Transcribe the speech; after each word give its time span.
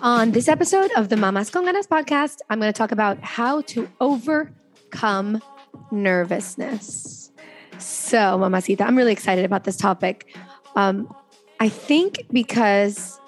On 0.00 0.30
this 0.30 0.46
episode 0.46 0.92
of 0.96 1.08
the 1.08 1.16
Mamas 1.16 1.50
con 1.50 1.66
Ganas 1.66 1.88
podcast, 1.88 2.38
I'm 2.48 2.60
going 2.60 2.72
to 2.72 2.76
talk 2.76 2.92
about 2.92 3.18
how 3.18 3.62
to 3.62 3.88
overcome 4.00 5.42
nervousness. 5.90 7.32
So, 7.78 8.38
Mamacita, 8.38 8.84
I'm 8.84 8.96
really 8.96 9.10
excited 9.10 9.44
about 9.44 9.64
this 9.64 9.76
topic. 9.76 10.32
Um, 10.76 11.12
I 11.58 11.68
think 11.68 12.26
because 12.30 13.18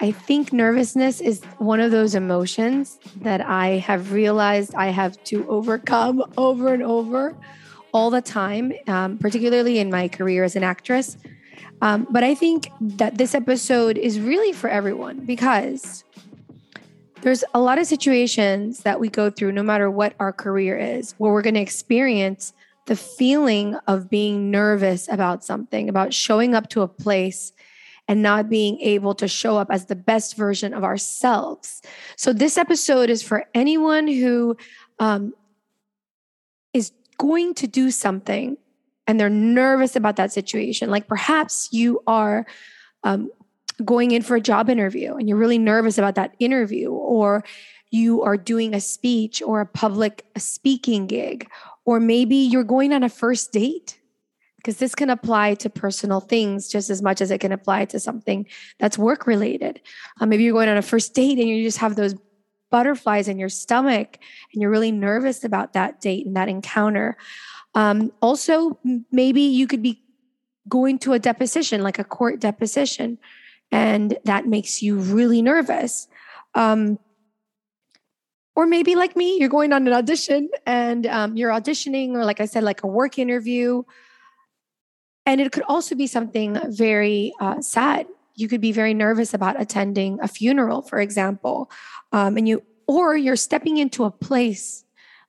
I 0.00 0.12
think 0.12 0.52
nervousness 0.52 1.20
is 1.20 1.42
one 1.58 1.80
of 1.80 1.90
those 1.90 2.14
emotions 2.14 3.00
that 3.16 3.40
I 3.40 3.78
have 3.78 4.12
realized 4.12 4.76
I 4.76 4.86
have 4.88 5.22
to 5.24 5.48
overcome 5.48 6.22
over 6.36 6.72
and 6.72 6.84
over 6.84 7.36
all 7.92 8.10
the 8.10 8.22
time, 8.22 8.72
um, 8.86 9.18
particularly 9.18 9.80
in 9.80 9.90
my 9.90 10.06
career 10.06 10.44
as 10.44 10.54
an 10.54 10.62
actress. 10.62 11.16
Um, 11.82 12.06
but 12.10 12.22
I 12.22 12.36
think 12.36 12.70
that 12.80 13.18
this 13.18 13.34
episode 13.34 13.98
is 13.98 14.20
really 14.20 14.52
for 14.52 14.70
everyone 14.70 15.18
because 15.26 16.04
there's 17.22 17.42
a 17.54 17.60
lot 17.60 17.78
of 17.78 17.86
situations 17.86 18.80
that 18.80 19.00
we 19.00 19.08
go 19.08 19.30
through, 19.30 19.50
no 19.50 19.64
matter 19.64 19.90
what 19.90 20.14
our 20.20 20.32
career 20.32 20.78
is, 20.78 21.12
where 21.18 21.32
we're 21.32 21.42
going 21.42 21.54
to 21.54 21.60
experience 21.60 22.52
the 22.86 22.94
feeling 22.94 23.74
of 23.88 24.08
being 24.08 24.50
nervous 24.50 25.08
about 25.08 25.44
something, 25.44 25.88
about 25.88 26.14
showing 26.14 26.54
up 26.54 26.68
to 26.68 26.82
a 26.82 26.88
place 26.88 27.52
and 28.06 28.22
not 28.22 28.48
being 28.48 28.80
able 28.80 29.14
to 29.16 29.26
show 29.26 29.58
up 29.58 29.68
as 29.70 29.86
the 29.86 29.96
best 29.96 30.36
version 30.36 30.72
of 30.72 30.84
ourselves. 30.84 31.82
So, 32.16 32.32
this 32.32 32.58
episode 32.58 33.10
is 33.10 33.22
for 33.22 33.46
anyone 33.54 34.06
who 34.06 34.56
um, 34.98 35.34
is 36.72 36.92
going 37.18 37.54
to 37.54 37.66
do 37.66 37.90
something 37.90 38.56
and 39.06 39.18
they're 39.18 39.30
nervous 39.30 39.96
about 39.96 40.16
that 40.16 40.32
situation. 40.32 40.90
Like 40.90 41.08
perhaps 41.08 41.68
you 41.72 42.00
are 42.06 42.46
um, 43.04 43.30
going 43.84 44.12
in 44.12 44.22
for 44.22 44.36
a 44.36 44.40
job 44.40 44.70
interview 44.70 45.14
and 45.14 45.28
you're 45.28 45.38
really 45.38 45.58
nervous 45.58 45.98
about 45.98 46.14
that 46.14 46.34
interview, 46.38 46.90
or 46.90 47.44
you 47.90 48.22
are 48.22 48.36
doing 48.36 48.74
a 48.74 48.80
speech 48.80 49.42
or 49.42 49.60
a 49.60 49.66
public 49.66 50.24
speaking 50.36 51.06
gig, 51.06 51.48
or 51.84 52.00
maybe 52.00 52.36
you're 52.36 52.64
going 52.64 52.92
on 52.92 53.02
a 53.02 53.08
first 53.08 53.52
date. 53.52 53.98
Because 54.56 54.76
this 54.76 54.94
can 54.94 55.10
apply 55.10 55.54
to 55.54 55.68
personal 55.68 56.20
things 56.20 56.68
just 56.68 56.88
as 56.88 57.02
much 57.02 57.20
as 57.20 57.32
it 57.32 57.40
can 57.40 57.50
apply 57.50 57.84
to 57.86 57.98
something 57.98 58.46
that's 58.78 58.96
work 58.96 59.26
related. 59.26 59.80
Um, 60.20 60.28
maybe 60.28 60.44
you're 60.44 60.52
going 60.52 60.68
on 60.68 60.76
a 60.76 60.82
first 60.82 61.14
date 61.14 61.40
and 61.40 61.48
you 61.48 61.64
just 61.64 61.78
have 61.78 61.96
those 61.96 62.14
butterflies 62.72 63.28
in 63.28 63.38
your 63.38 63.48
stomach 63.48 64.18
and 64.52 64.60
you're 64.60 64.70
really 64.70 64.90
nervous 64.90 65.44
about 65.44 65.74
that 65.74 66.00
date 66.00 66.26
and 66.26 66.34
that 66.34 66.48
encounter. 66.48 67.16
Um, 67.74 68.10
also, 68.20 68.80
maybe 69.12 69.42
you 69.42 69.68
could 69.68 69.82
be 69.82 70.02
going 70.68 70.98
to 71.00 71.12
a 71.12 71.18
deposition, 71.18 71.82
like 71.82 71.98
a 72.00 72.04
court 72.04 72.40
deposition, 72.40 73.18
and 73.70 74.18
that 74.24 74.46
makes 74.46 74.82
you 74.82 74.98
really 74.98 75.42
nervous. 75.42 76.08
Um, 76.54 76.98
or 78.54 78.66
maybe, 78.66 78.96
like 78.96 79.16
me, 79.16 79.38
you're 79.38 79.48
going 79.48 79.72
on 79.72 79.86
an 79.86 79.92
audition 79.94 80.50
and 80.66 81.06
um, 81.06 81.36
you're 81.36 81.50
auditioning, 81.50 82.10
or 82.10 82.24
like 82.24 82.40
I 82.40 82.46
said, 82.46 82.64
like 82.64 82.82
a 82.82 82.86
work 82.86 83.18
interview. 83.18 83.82
And 85.24 85.40
it 85.40 85.52
could 85.52 85.62
also 85.68 85.94
be 85.94 86.06
something 86.06 86.58
very 86.68 87.32
uh, 87.40 87.62
sad. 87.62 88.06
You 88.34 88.48
could 88.48 88.60
be 88.60 88.72
very 88.72 88.92
nervous 88.92 89.32
about 89.32 89.60
attending 89.60 90.18
a 90.20 90.28
funeral, 90.28 90.82
for 90.82 91.00
example, 91.00 91.70
um, 92.12 92.36
and 92.36 92.48
you, 92.48 92.62
or 92.86 93.16
you're 93.16 93.36
stepping 93.36 93.78
into 93.78 94.04
a 94.04 94.10
place 94.10 94.82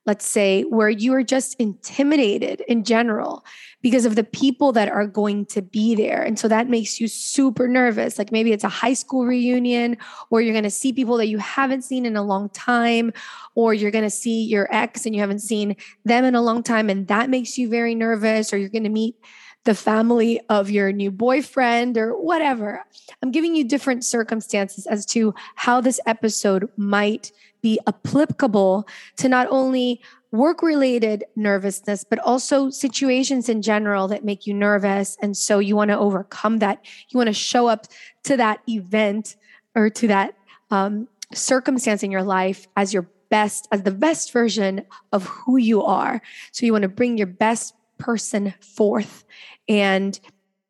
let's 0.06 0.26
say, 0.26 0.62
where 0.64 0.90
you 0.90 1.14
are 1.14 1.22
just 1.22 1.54
intimidated 1.58 2.62
in 2.68 2.84
general 2.84 3.44
because 3.80 4.04
of 4.04 4.16
the 4.16 4.24
people 4.24 4.70
that 4.72 4.88
are 4.88 5.06
going 5.06 5.46
to 5.46 5.62
be 5.62 5.94
there. 5.94 6.22
And 6.22 6.38
so 6.38 6.46
that 6.48 6.68
makes 6.68 7.00
you 7.00 7.08
super 7.08 7.66
nervous. 7.66 8.18
Like 8.18 8.30
maybe 8.30 8.52
it's 8.52 8.64
a 8.64 8.68
high 8.68 8.92
school 8.92 9.24
reunion, 9.24 9.96
or 10.28 10.42
you're 10.42 10.52
going 10.52 10.64
to 10.64 10.70
see 10.70 10.92
people 10.92 11.16
that 11.18 11.28
you 11.28 11.38
haven't 11.38 11.82
seen 11.82 12.04
in 12.04 12.16
a 12.16 12.22
long 12.22 12.50
time, 12.50 13.12
or 13.54 13.72
you're 13.72 13.90
going 13.90 14.04
to 14.04 14.10
see 14.10 14.44
your 14.44 14.68
ex 14.70 15.06
and 15.06 15.14
you 15.14 15.20
haven't 15.20 15.40
seen 15.40 15.74
them 16.04 16.24
in 16.24 16.34
a 16.34 16.42
long 16.42 16.62
time. 16.62 16.90
And 16.90 17.08
that 17.08 17.30
makes 17.30 17.56
you 17.56 17.68
very 17.70 17.94
nervous, 17.94 18.52
or 18.52 18.58
you're 18.58 18.68
going 18.68 18.84
to 18.84 18.90
meet 18.90 19.16
the 19.64 19.74
family 19.74 20.40
of 20.48 20.70
your 20.70 20.92
new 20.92 21.10
boyfriend 21.10 21.96
or 21.96 22.12
whatever. 22.20 22.84
I'm 23.22 23.30
giving 23.30 23.56
you 23.56 23.64
different 23.64 24.04
circumstances 24.04 24.86
as 24.86 25.06
to 25.06 25.34
how 25.54 25.80
this 25.80 26.00
episode 26.06 26.68
might 26.76 27.32
be 27.62 27.80
applicable 27.86 28.86
to 29.16 29.28
not 29.28 29.48
only 29.50 30.02
work 30.32 30.62
related 30.62 31.24
nervousness, 31.36 32.04
but 32.04 32.18
also 32.18 32.68
situations 32.68 33.48
in 33.48 33.62
general 33.62 34.08
that 34.08 34.24
make 34.24 34.46
you 34.46 34.52
nervous. 34.52 35.16
And 35.22 35.36
so 35.36 35.60
you 35.60 35.76
want 35.76 35.90
to 35.90 35.98
overcome 35.98 36.58
that. 36.58 36.84
You 37.08 37.16
want 37.16 37.28
to 37.28 37.34
show 37.34 37.68
up 37.68 37.86
to 38.24 38.36
that 38.36 38.60
event 38.68 39.36
or 39.74 39.88
to 39.90 40.08
that 40.08 40.34
um, 40.70 41.08
circumstance 41.32 42.02
in 42.02 42.10
your 42.10 42.22
life 42.22 42.66
as 42.76 42.92
your 42.92 43.08
best, 43.30 43.68
as 43.72 43.82
the 43.82 43.92
best 43.92 44.32
version 44.32 44.84
of 45.12 45.24
who 45.26 45.56
you 45.56 45.82
are. 45.82 46.20
So 46.52 46.66
you 46.66 46.72
want 46.72 46.82
to 46.82 46.88
bring 46.88 47.16
your 47.16 47.28
best 47.28 47.74
person 48.04 48.52
forth 48.60 49.24
and 49.66 50.20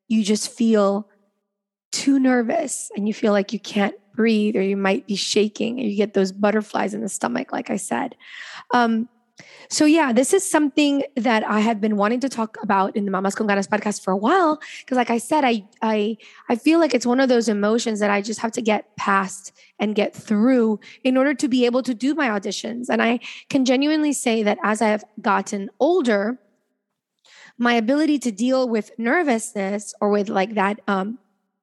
you 0.07 0.23
just 0.23 0.51
feel 0.51 1.09
too 1.91 2.21
nervous 2.21 2.91
and 2.97 3.09
you 3.09 3.15
feel 3.15 3.33
like 3.33 3.53
you 3.53 3.59
can't 3.59 3.95
breathe 4.15 4.55
or 4.55 4.63
you 4.63 4.77
might 4.77 5.05
be 5.07 5.17
shaking 5.17 5.81
and 5.81 5.91
you 5.91 5.97
get 5.97 6.15
those 6.15 6.31
butterflies 6.31 6.95
in 6.95 7.01
the 7.01 7.09
stomach, 7.09 7.53
like 7.53 7.71
I 7.71 7.77
said. 7.77 8.15
Um, 8.73 9.09
so 9.69 9.85
yeah, 9.85 10.13
this 10.13 10.33
is 10.33 10.49
something 10.49 11.03
that 11.17 11.43
I 11.45 11.59
have 11.59 11.81
been 11.81 11.97
wanting 11.97 12.21
to 12.21 12.29
talk 12.29 12.57
about 12.63 12.95
in 12.95 13.05
the 13.05 13.11
Mamas 13.11 13.35
con 13.35 13.49
Ganas 13.49 13.67
podcast 13.67 14.05
for 14.05 14.13
a 14.13 14.17
while. 14.17 14.61
Because 14.79 14.97
like 14.97 15.11
I 15.11 15.19
said, 15.19 15.45
I 15.45 15.65
I 15.83 16.17
I 16.49 16.55
feel 16.55 16.79
like 16.79 16.95
it's 16.95 17.07
one 17.07 17.19
of 17.19 17.29
those 17.29 17.49
emotions 17.49 17.99
that 17.99 18.11
I 18.11 18.23
just 18.23 18.39
have 18.41 18.53
to 18.53 18.63
get 18.63 18.97
past 18.97 19.53
and 19.81 19.97
get 19.97 20.15
through 20.15 20.79
in 21.03 21.17
order 21.17 21.35
to 21.35 21.49
be 21.49 21.67
able 21.67 21.83
to 21.83 21.95
do 21.95 22.15
my 22.15 22.29
auditions. 22.29 22.87
And 22.89 23.03
I 23.03 23.19
can 23.49 23.65
genuinely 23.65 24.13
say 24.13 24.45
that 24.45 24.59
as 24.63 24.81
I 24.81 24.89
have 24.89 25.05
gotten 25.21 25.69
older, 25.81 26.39
my 27.59 27.75
ability 27.75 28.19
to 28.21 28.33
deal 28.33 28.69
with 28.69 28.91
nervousness 28.99 29.95
or 30.01 30.11
with 30.11 30.29
like 30.29 30.55
that 30.55 30.81
um, 30.89 31.19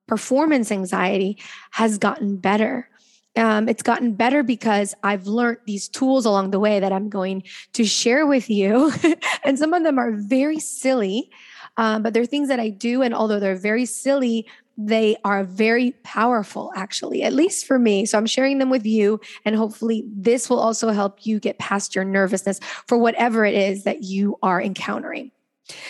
performance 0.08 0.72
anxiety 0.72 1.38
has 1.72 1.98
gotten 1.98 2.38
better. 2.38 2.90
Um, 3.38 3.70
it's 3.70 3.84
gotten 3.84 4.14
better 4.14 4.44
because 4.44 4.94
I've 5.04 5.26
learned 5.26 5.60
these 5.66 5.88
tools 5.88 6.26
along 6.26 6.52
the 6.52 6.60
way 6.60 6.80
that 6.82 6.92
I'm 6.92 7.10
going 7.10 7.44
to 7.74 7.86
share 7.86 8.26
with 8.28 8.50
you. 8.50 8.92
and 9.44 9.58
some 9.58 9.74
of 9.74 9.84
them 9.84 9.98
are 9.98 10.12
very 10.12 10.60
silly, 10.60 11.30
um, 11.78 12.04
but 12.04 12.14
they're 12.14 12.26
things 12.26 12.50
that 12.50 12.60
I 12.60 12.70
do. 12.70 13.02
And 13.02 13.14
although 13.14 13.40
they're 13.40 13.56
very 13.56 13.86
silly, 13.86 14.48
they 14.78 15.16
are 15.24 15.44
very 15.44 15.92
powerful, 16.04 16.72
actually, 16.76 17.24
at 17.24 17.34
least 17.34 17.66
for 17.66 17.80
me. 17.80 18.06
So 18.06 18.18
I'm 18.18 18.26
sharing 18.26 18.58
them 18.58 18.70
with 18.70 18.86
you. 18.86 19.20
And 19.46 19.56
hopefully, 19.56 20.04
this 20.08 20.50
will 20.50 20.60
also 20.60 20.90
help 20.90 21.26
you 21.26 21.40
get 21.40 21.58
past 21.60 21.96
your 21.96 22.04
nervousness 22.04 22.60
for 22.88 22.98
whatever 22.98 23.46
it 23.46 23.54
is 23.54 23.84
that 23.84 24.04
you 24.04 24.38
are 24.44 24.62
encountering. 24.62 25.32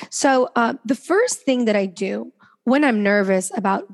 So, 0.09 0.49
uh, 0.55 0.75
the 0.85 0.95
first 0.95 1.41
thing 1.41 1.65
that 1.65 1.75
I 1.75 1.85
do 1.85 2.31
when 2.63 2.83
I'm 2.83 3.03
nervous 3.03 3.51
about 3.55 3.87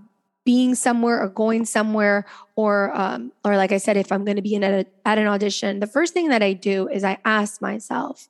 being 0.46 0.76
somewhere 0.76 1.22
or 1.22 1.28
going 1.28 1.66
somewhere 1.66 2.26
or 2.56 2.96
um, 2.98 3.34
or 3.44 3.58
like 3.58 3.74
i 3.74 3.78
said 3.78 3.98
if 3.98 4.14
i'm 4.14 4.24
going 4.24 4.38
to 4.38 4.42
be 4.42 4.56
in 4.56 4.64
a, 4.64 4.86
at 5.04 5.18
an 5.18 5.28
audition 5.28 5.82
the 5.82 5.88
first 5.88 6.14
thing 6.14 6.30
that 6.30 6.42
i 6.42 6.54
do 6.54 6.88
is 6.88 7.04
i 7.04 7.18
ask 7.26 7.62
myself 7.62 8.30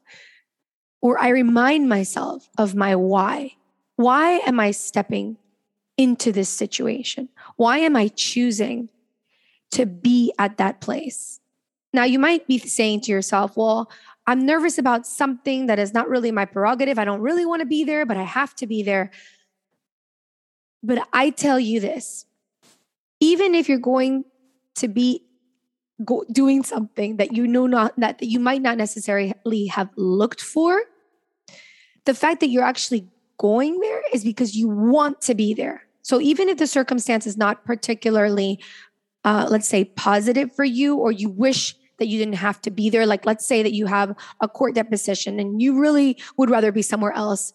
or 1.00 1.19
i 1.19 1.30
remind 1.30 1.88
myself 1.88 2.50
of 2.57 2.74
my 2.74 2.95
why 2.95 3.56
why 3.98 4.42
am 4.45 4.59
I 4.59 4.71
stepping 4.71 5.38
into 5.98 6.31
this 6.31 6.50
situation? 6.50 7.30
Why 7.57 7.80
am 7.80 7.95
I 7.95 8.07
choosing 8.09 8.89
to 9.71 9.86
be 9.86 10.31
at 10.39 10.57
that 10.57 10.80
place? 10.80 11.42
Now, 11.94 12.04
you 12.04 12.19
might 12.19 12.48
be 12.48 12.59
saying 12.59 13.01
to 13.01 13.12
yourself, 13.12 13.57
well, 13.57 13.89
I'm 14.27 14.45
nervous 14.45 14.77
about 14.77 15.07
something 15.07 15.68
that 15.68 15.79
is 15.79 15.94
not 15.94 16.09
really 16.09 16.31
my 16.31 16.44
prerogative. 16.44 17.00
I 17.00 17.06
don't 17.06 17.21
really 17.21 17.45
want 17.45 17.62
to 17.62 17.65
be 17.65 17.85
there, 17.85 18.06
but 18.06 18.18
I 18.18 18.24
have 18.24 18.53
to 18.57 18.68
be 18.68 18.83
there. 18.83 19.09
But 20.83 21.07
I 21.13 21.29
tell 21.29 21.59
you 21.59 21.79
this 21.79 22.25
even 23.19 23.56
if 23.56 23.68
you're 23.68 23.79
going 23.79 24.25
to 24.75 24.88
be 24.88 25.24
go, 26.06 26.24
doing 26.31 26.63
something 26.63 27.18
that 27.18 27.35
you 27.35 27.47
know 27.47 27.65
not 27.65 28.00
that, 28.00 28.19
that 28.19 28.27
you 28.27 28.39
might 28.39 28.62
not 28.62 28.77
necessarily 28.77 29.68
have 29.68 29.89
looked 29.95 30.41
for, 30.41 30.81
the 32.06 32.13
fact 32.13 32.41
that 32.41 32.50
you're 32.50 32.63
actually 32.63 33.07
going 33.39 33.80
there 33.80 34.01
is 34.13 34.23
because 34.23 34.56
you 34.56 34.68
want 34.68 35.21
to 35.21 35.33
be 35.33 35.53
there. 35.53 35.83
So 36.01 36.21
even 36.21 36.47
if 36.47 36.57
the 36.57 36.68
circumstance 36.68 37.25
is 37.27 37.38
not 37.38 37.65
particularly, 37.65 38.59
uh, 39.23 39.47
let's 39.50 39.68
say, 39.68 39.85
positive 39.85 40.56
for 40.56 40.63
you, 40.63 40.95
or 40.95 41.12
you 41.12 41.30
wish 41.30 41.75
that 41.99 42.07
you 42.07 42.17
didn't 42.19 42.35
have 42.35 42.61
to 42.61 42.71
be 42.71 42.89
there, 42.89 43.05
like 43.05 43.25
let's 43.25 43.45
say 43.45 43.63
that 43.63 43.73
you 43.73 43.85
have 43.85 44.15
a 44.41 44.47
court 44.47 44.75
deposition 44.75 45.39
and 45.39 45.61
you 45.61 45.79
really 45.79 46.17
would 46.38 46.49
rather 46.49 46.71
be 46.71 46.81
somewhere 46.81 47.13
else. 47.13 47.53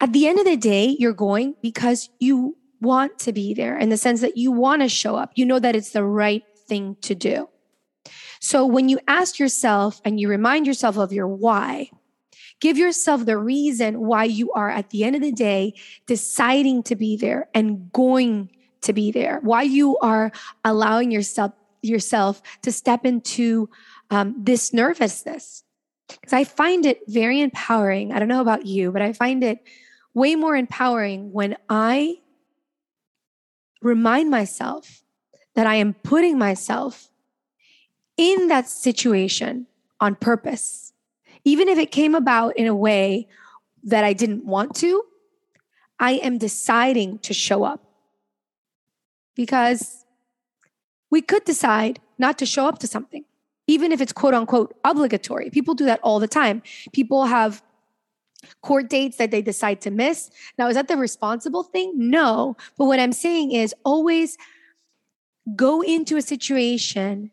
At 0.00 0.12
the 0.12 0.26
end 0.26 0.38
of 0.38 0.46
the 0.46 0.56
day, 0.56 0.96
you're 0.98 1.12
going 1.12 1.54
because 1.62 2.08
you 2.18 2.56
want 2.80 3.18
to 3.20 3.32
be 3.32 3.54
there 3.54 3.78
in 3.78 3.90
the 3.90 3.96
sense 3.96 4.20
that 4.22 4.36
you 4.36 4.50
want 4.50 4.82
to 4.82 4.88
show 4.88 5.16
up. 5.16 5.32
You 5.34 5.46
know 5.46 5.58
that 5.58 5.76
it's 5.76 5.90
the 5.90 6.04
right 6.04 6.42
thing 6.66 6.96
to 7.02 7.14
do. 7.14 7.48
So 8.40 8.66
when 8.66 8.88
you 8.88 8.98
ask 9.06 9.38
yourself 9.38 10.00
and 10.04 10.18
you 10.18 10.28
remind 10.28 10.66
yourself 10.66 10.96
of 10.96 11.12
your 11.12 11.28
why, 11.28 11.90
Give 12.62 12.78
yourself 12.78 13.26
the 13.26 13.36
reason 13.38 14.02
why 14.02 14.22
you 14.22 14.52
are 14.52 14.70
at 14.70 14.90
the 14.90 15.02
end 15.02 15.16
of 15.16 15.22
the 15.22 15.32
day 15.32 15.74
deciding 16.06 16.84
to 16.84 16.94
be 16.94 17.16
there 17.16 17.48
and 17.54 17.90
going 17.92 18.50
to 18.82 18.92
be 18.92 19.10
there. 19.10 19.40
Why 19.42 19.62
you 19.62 19.98
are 19.98 20.30
allowing 20.64 21.10
yourself 21.10 21.50
yourself 21.82 22.42
to 22.62 22.72
step 22.72 23.04
into 23.04 23.68
um, 24.10 24.34
this 24.38 24.72
nervousness. 24.72 25.64
Because 26.08 26.32
I 26.32 26.44
find 26.44 26.86
it 26.86 27.00
very 27.08 27.40
empowering. 27.40 28.12
I 28.12 28.18
don't 28.18 28.28
know 28.28 28.40
about 28.40 28.66
you, 28.66 28.92
but 28.92 29.02
I 29.02 29.12
find 29.12 29.42
it 29.42 29.58
way 30.14 30.34
more 30.34 30.56
empowering 30.56 31.32
when 31.32 31.56
I 31.68 32.16
remind 33.80 34.30
myself 34.30 35.02
that 35.54 35.66
I 35.66 35.76
am 35.76 35.94
putting 35.94 36.38
myself 36.38 37.10
in 38.16 38.48
that 38.48 38.68
situation 38.68 39.66
on 40.00 40.14
purpose 40.14 40.92
even 41.44 41.68
if 41.68 41.78
it 41.78 41.90
came 41.90 42.14
about 42.14 42.56
in 42.56 42.66
a 42.66 42.74
way 42.74 43.28
that 43.84 44.04
I 44.04 44.12
didn't 44.12 44.46
want 44.46 44.76
to, 44.76 45.02
I 45.98 46.12
am 46.12 46.38
deciding 46.38 47.18
to 47.20 47.34
show 47.34 47.64
up. 47.64 47.84
Because 49.34 50.01
we 51.12 51.20
could 51.20 51.44
decide 51.44 52.00
not 52.18 52.38
to 52.38 52.46
show 52.46 52.66
up 52.66 52.78
to 52.78 52.86
something, 52.86 53.24
even 53.66 53.92
if 53.92 54.00
it's 54.00 54.14
quote 54.14 54.32
unquote 54.32 54.74
obligatory. 54.82 55.50
People 55.50 55.74
do 55.74 55.84
that 55.84 56.00
all 56.02 56.18
the 56.18 56.26
time. 56.26 56.62
People 56.92 57.26
have 57.26 57.62
court 58.62 58.88
dates 58.88 59.18
that 59.18 59.30
they 59.30 59.42
decide 59.42 59.80
to 59.82 59.90
miss. 59.90 60.30
Now, 60.58 60.68
is 60.68 60.74
that 60.74 60.88
the 60.88 60.96
responsible 60.96 61.64
thing? 61.64 61.92
No. 61.94 62.56
But 62.78 62.86
what 62.86 62.98
I'm 62.98 63.12
saying 63.12 63.52
is 63.52 63.74
always 63.84 64.38
go 65.54 65.82
into 65.82 66.16
a 66.16 66.22
situation 66.22 67.30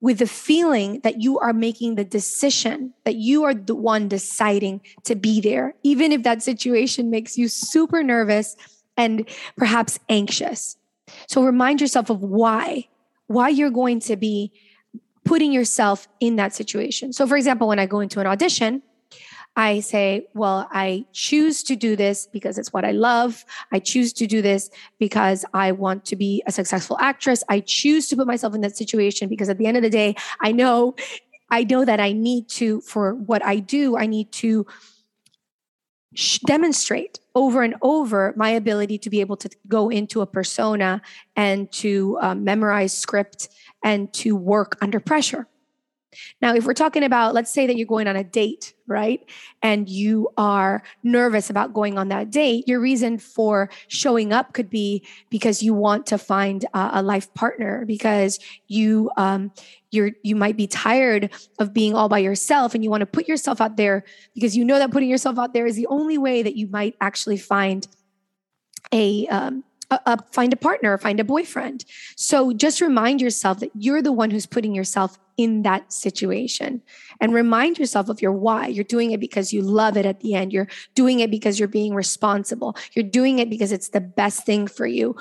with 0.00 0.18
the 0.18 0.26
feeling 0.26 1.00
that 1.00 1.22
you 1.22 1.38
are 1.38 1.52
making 1.52 1.94
the 1.94 2.04
decision, 2.04 2.92
that 3.04 3.14
you 3.14 3.44
are 3.44 3.54
the 3.54 3.76
one 3.76 4.08
deciding 4.08 4.80
to 5.04 5.14
be 5.14 5.40
there, 5.40 5.74
even 5.84 6.10
if 6.10 6.24
that 6.24 6.42
situation 6.42 7.10
makes 7.10 7.38
you 7.38 7.46
super 7.46 8.02
nervous 8.02 8.56
and 8.96 9.26
perhaps 9.56 10.00
anxious. 10.08 10.76
So 11.28 11.44
remind 11.44 11.80
yourself 11.80 12.10
of 12.10 12.20
why, 12.20 12.88
why 13.26 13.48
you're 13.48 13.70
going 13.70 14.00
to 14.00 14.16
be 14.16 14.52
putting 15.24 15.52
yourself 15.52 16.06
in 16.20 16.36
that 16.36 16.54
situation. 16.54 17.12
So, 17.12 17.26
for 17.26 17.36
example, 17.36 17.68
when 17.68 17.78
I 17.78 17.86
go 17.86 18.00
into 18.00 18.20
an 18.20 18.26
audition, 18.26 18.82
I 19.56 19.80
say, 19.80 20.26
well, 20.34 20.68
I 20.72 21.04
choose 21.12 21.62
to 21.64 21.76
do 21.76 21.94
this 21.94 22.26
because 22.26 22.58
it's 22.58 22.72
what 22.72 22.84
I 22.84 22.90
love. 22.90 23.44
I 23.70 23.78
choose 23.78 24.12
to 24.14 24.26
do 24.26 24.42
this 24.42 24.68
because 24.98 25.44
I 25.54 25.70
want 25.72 26.04
to 26.06 26.16
be 26.16 26.42
a 26.46 26.52
successful 26.52 26.98
actress. 27.00 27.44
I 27.48 27.60
choose 27.60 28.08
to 28.08 28.16
put 28.16 28.26
myself 28.26 28.54
in 28.54 28.62
that 28.62 28.76
situation 28.76 29.28
because 29.28 29.48
at 29.48 29.58
the 29.58 29.66
end 29.66 29.76
of 29.76 29.84
the 29.84 29.90
day, 29.90 30.16
I 30.40 30.50
know, 30.50 30.96
I 31.50 31.62
know 31.64 31.84
that 31.84 32.00
I 32.00 32.12
need 32.12 32.48
to, 32.50 32.80
for 32.80 33.14
what 33.14 33.44
I 33.44 33.60
do, 33.60 33.96
I 33.96 34.06
need 34.06 34.32
to 34.32 34.66
demonstrate 36.44 37.20
over 37.34 37.62
and 37.62 37.74
over 37.82 38.32
my 38.36 38.50
ability 38.50 38.98
to 38.98 39.10
be 39.10 39.20
able 39.20 39.36
to 39.36 39.50
go 39.68 39.88
into 39.88 40.20
a 40.20 40.26
persona 40.26 41.02
and 41.36 41.70
to 41.72 42.18
um, 42.20 42.44
memorize 42.44 42.96
script 42.96 43.48
and 43.82 44.12
to 44.12 44.36
work 44.36 44.76
under 44.80 45.00
pressure. 45.00 45.46
Now, 46.40 46.54
if 46.54 46.64
we're 46.64 46.74
talking 46.74 47.02
about, 47.02 47.34
let's 47.34 47.50
say 47.50 47.66
that 47.66 47.76
you're 47.76 47.86
going 47.86 48.06
on 48.06 48.16
a 48.16 48.24
date, 48.24 48.74
right? 48.86 49.20
And 49.62 49.88
you 49.88 50.28
are 50.36 50.82
nervous 51.02 51.50
about 51.50 51.72
going 51.72 51.98
on 51.98 52.08
that 52.08 52.30
date, 52.30 52.68
your 52.68 52.80
reason 52.80 53.18
for 53.18 53.70
showing 53.88 54.32
up 54.32 54.52
could 54.52 54.70
be 54.70 55.04
because 55.30 55.62
you 55.62 55.74
want 55.74 56.06
to 56.06 56.18
find 56.18 56.64
a, 56.74 56.90
a 56.94 57.02
life 57.02 57.32
partner, 57.34 57.84
because 57.86 58.38
you, 58.68 59.10
um, 59.16 59.52
you're, 59.90 60.12
you 60.22 60.36
might 60.36 60.56
be 60.56 60.66
tired 60.66 61.30
of 61.58 61.72
being 61.72 61.94
all 61.94 62.08
by 62.08 62.18
yourself 62.18 62.74
and 62.74 62.84
you 62.84 62.90
want 62.90 63.00
to 63.00 63.06
put 63.06 63.28
yourself 63.28 63.60
out 63.60 63.76
there 63.76 64.04
because 64.34 64.56
you 64.56 64.64
know 64.64 64.78
that 64.78 64.90
putting 64.90 65.08
yourself 65.08 65.38
out 65.38 65.54
there 65.54 65.66
is 65.66 65.76
the 65.76 65.86
only 65.86 66.18
way 66.18 66.42
that 66.42 66.56
you 66.56 66.66
might 66.68 66.94
actually 67.00 67.38
find 67.38 67.86
a, 68.92 69.26
um, 69.28 69.64
find 70.32 70.52
a 70.52 70.56
partner, 70.56 70.96
find 70.98 71.20
a 71.20 71.24
boyfriend. 71.24 71.84
So 72.16 72.52
just 72.52 72.80
remind 72.80 73.20
yourself 73.20 73.60
that 73.60 73.70
you're 73.74 74.02
the 74.02 74.12
one 74.12 74.30
who's 74.30 74.46
putting 74.46 74.74
yourself 74.74 75.18
in 75.36 75.62
that 75.62 75.92
situation 75.92 76.82
and 77.20 77.34
remind 77.34 77.78
yourself 77.78 78.08
of 78.08 78.22
your 78.22 78.32
why. 78.32 78.66
You're 78.68 78.84
doing 78.84 79.10
it 79.10 79.20
because 79.20 79.52
you 79.52 79.62
love 79.62 79.96
it 79.96 80.06
at 80.06 80.20
the 80.20 80.34
end. 80.34 80.52
You're 80.52 80.68
doing 80.94 81.20
it 81.20 81.30
because 81.30 81.58
you're 81.58 81.68
being 81.68 81.94
responsible. 81.94 82.76
You're 82.92 83.04
doing 83.04 83.38
it 83.38 83.50
because 83.50 83.72
it's 83.72 83.88
the 83.88 84.00
best 84.00 84.46
thing 84.46 84.66
for 84.66 84.86
you. 84.86 85.16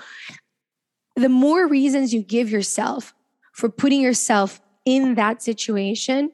The 1.16 1.30
more 1.30 1.68
reasons 1.68 2.14
you 2.14 2.22
give 2.22 2.50
yourself 2.50 3.14
for 3.54 3.70
putting 3.70 4.02
yourself 4.02 4.62
in 4.86 5.16
that 5.16 5.42
situation, 5.42 6.32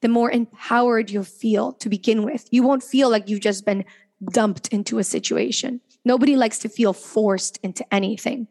the 0.00 0.08
more 0.08 0.30
empowered 0.30 1.10
you'll 1.10 1.24
feel 1.24 1.72
to 1.74 1.88
begin 1.88 2.22
with. 2.24 2.46
You 2.50 2.62
won't 2.62 2.82
feel 2.82 3.10
like 3.10 3.28
you've 3.28 3.40
just 3.40 3.64
been 3.64 3.84
dumped 4.32 4.68
into 4.68 4.98
a 4.98 5.04
situation. 5.04 5.80
Nobody 6.08 6.36
likes 6.36 6.58
to 6.60 6.70
feel 6.70 6.94
forced 6.94 7.58
into 7.62 7.84
anything. 7.94 8.48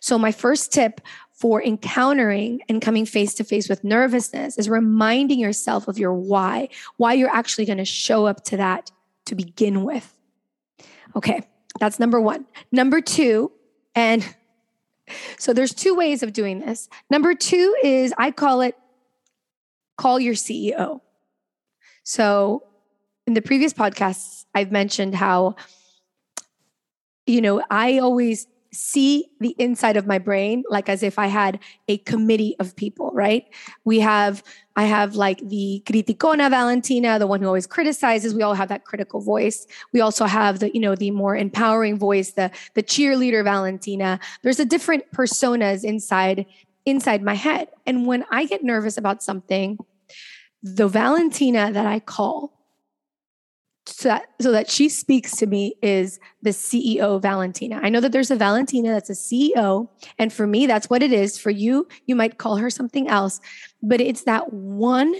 So, 0.00 0.18
my 0.18 0.32
first 0.32 0.72
tip 0.72 1.02
for 1.30 1.62
encountering 1.62 2.62
and 2.70 2.80
coming 2.80 3.04
face 3.04 3.34
to 3.34 3.44
face 3.44 3.68
with 3.68 3.84
nervousness 3.84 4.56
is 4.56 4.70
reminding 4.70 5.38
yourself 5.38 5.88
of 5.88 5.98
your 5.98 6.14
why, 6.14 6.70
why 6.96 7.12
you're 7.12 7.34
actually 7.34 7.66
going 7.66 7.76
to 7.76 7.84
show 7.84 8.24
up 8.24 8.42
to 8.44 8.56
that 8.56 8.90
to 9.26 9.34
begin 9.34 9.84
with. 9.84 10.10
Okay, 11.14 11.42
that's 11.78 12.00
number 12.00 12.18
one. 12.18 12.46
Number 12.72 13.02
two, 13.02 13.52
and 13.94 14.26
so 15.38 15.52
there's 15.52 15.74
two 15.74 15.94
ways 15.94 16.22
of 16.22 16.32
doing 16.32 16.60
this. 16.60 16.88
Number 17.10 17.34
two 17.34 17.76
is 17.84 18.14
I 18.16 18.30
call 18.30 18.62
it 18.62 18.74
call 19.98 20.18
your 20.18 20.34
CEO. 20.34 21.00
So 22.04 22.62
in 23.26 23.34
the 23.34 23.42
previous 23.42 23.74
podcasts, 23.74 24.44
I've 24.54 24.70
mentioned 24.70 25.14
how, 25.14 25.56
you 27.26 27.40
know, 27.40 27.62
I 27.70 27.98
always 27.98 28.46
see 28.72 29.26
the 29.40 29.54
inside 29.58 29.96
of 29.96 30.06
my 30.06 30.18
brain 30.18 30.62
like 30.68 30.88
as 30.88 31.02
if 31.02 31.18
I 31.18 31.28
had 31.28 31.58
a 31.88 31.98
committee 31.98 32.54
of 32.58 32.76
people, 32.76 33.10
right? 33.14 33.44
We 33.84 34.00
have, 34.00 34.42
I 34.76 34.84
have 34.84 35.14
like 35.14 35.38
the 35.48 35.82
criticona 35.86 36.50
Valentina, 36.50 37.18
the 37.18 37.26
one 37.26 37.40
who 37.40 37.46
always 37.46 37.66
criticizes. 37.66 38.34
We 38.34 38.42
all 38.42 38.54
have 38.54 38.68
that 38.68 38.84
critical 38.84 39.20
voice. 39.20 39.66
We 39.92 40.00
also 40.00 40.26
have 40.26 40.58
the, 40.58 40.70
you 40.74 40.80
know, 40.80 40.94
the 40.94 41.10
more 41.10 41.36
empowering 41.36 41.98
voice, 41.98 42.32
the 42.32 42.50
the 42.74 42.82
cheerleader 42.82 43.42
Valentina. 43.42 44.20
There's 44.42 44.60
a 44.60 44.66
different 44.66 45.10
personas 45.12 45.84
inside 45.84 46.46
inside 46.84 47.22
my 47.22 47.34
head. 47.34 47.68
And 47.86 48.06
when 48.06 48.24
I 48.30 48.44
get 48.44 48.62
nervous 48.62 48.98
about 48.98 49.22
something, 49.22 49.78
the 50.62 50.88
Valentina 50.88 51.72
that 51.72 51.86
I 51.86 52.00
call 52.00 52.55
so 53.86 54.08
that, 54.08 54.26
so 54.40 54.52
that 54.52 54.68
she 54.68 54.88
speaks 54.88 55.36
to 55.36 55.46
me 55.46 55.74
is 55.80 56.18
the 56.42 56.50
CEO 56.50 57.20
Valentina. 57.22 57.80
I 57.82 57.88
know 57.88 58.00
that 58.00 58.12
there's 58.12 58.30
a 58.30 58.36
Valentina 58.36 58.90
that's 58.90 59.10
a 59.10 59.12
CEO. 59.12 59.88
And 60.18 60.32
for 60.32 60.46
me, 60.46 60.66
that's 60.66 60.90
what 60.90 61.02
it 61.02 61.12
is. 61.12 61.38
For 61.38 61.50
you, 61.50 61.86
you 62.06 62.16
might 62.16 62.38
call 62.38 62.56
her 62.56 62.68
something 62.68 63.08
else, 63.08 63.40
but 63.82 64.00
it's 64.00 64.24
that 64.24 64.52
one 64.52 65.14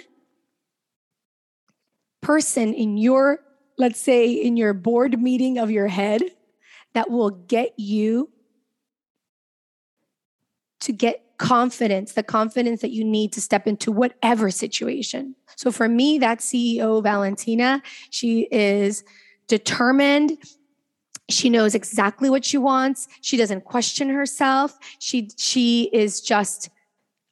person 2.20 2.74
in 2.74 2.96
your, 2.96 3.38
let's 3.78 4.00
say, 4.00 4.30
in 4.32 4.56
your 4.56 4.74
board 4.74 5.20
meeting 5.20 5.58
of 5.58 5.70
your 5.70 5.86
head 5.86 6.22
that 6.94 7.10
will 7.10 7.30
get 7.30 7.72
you 7.78 8.30
to 10.80 10.92
get 10.92 11.25
confidence, 11.38 12.12
the 12.12 12.22
confidence 12.22 12.80
that 12.80 12.90
you 12.90 13.04
need 13.04 13.32
to 13.32 13.40
step 13.40 13.66
into 13.66 13.92
whatever 13.92 14.50
situation. 14.50 15.34
So 15.56 15.70
for 15.70 15.88
me, 15.88 16.18
that 16.18 16.40
CEO 16.40 17.02
Valentina, 17.02 17.82
she 18.10 18.48
is 18.50 19.04
determined 19.48 20.38
She 21.28 21.50
knows 21.50 21.74
exactly 21.74 22.30
what 22.30 22.44
she 22.44 22.56
wants. 22.58 23.08
She 23.20 23.36
doesn't 23.36 23.64
question 23.64 24.08
herself. 24.08 24.78
She 25.00 25.28
she 25.36 25.90
is 25.92 26.20
just 26.20 26.70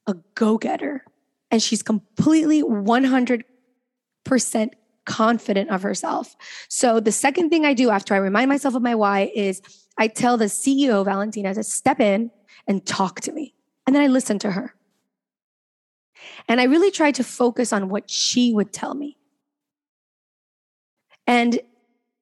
a 0.06 0.14
go-getter. 0.34 1.04
And 1.50 1.62
she's 1.62 1.82
completely 1.82 2.62
100% 2.62 3.44
confident 5.06 5.70
of 5.70 5.82
herself. 5.82 6.34
So 6.68 6.98
the 6.98 7.12
second 7.12 7.50
thing 7.50 7.64
I 7.64 7.74
do 7.74 7.90
after 7.90 8.14
I 8.14 8.18
remind 8.18 8.48
myself 8.48 8.74
of 8.74 8.82
my 8.82 8.94
why 8.96 9.30
is 9.34 9.62
I 9.96 10.08
tell 10.08 10.36
the 10.36 10.46
CEO 10.46 11.04
Valentina 11.04 11.54
to 11.54 11.62
step 11.62 12.00
in 12.00 12.32
and 12.66 12.84
talk 12.84 13.20
to 13.20 13.32
me. 13.32 13.54
And 13.86 13.94
then 13.94 14.02
I 14.02 14.06
listened 14.06 14.40
to 14.42 14.52
her. 14.52 14.74
And 16.48 16.60
I 16.60 16.64
really 16.64 16.90
tried 16.90 17.14
to 17.16 17.24
focus 17.24 17.72
on 17.72 17.88
what 17.88 18.10
she 18.10 18.52
would 18.52 18.72
tell 18.72 18.94
me. 18.94 19.18
And 21.26 21.60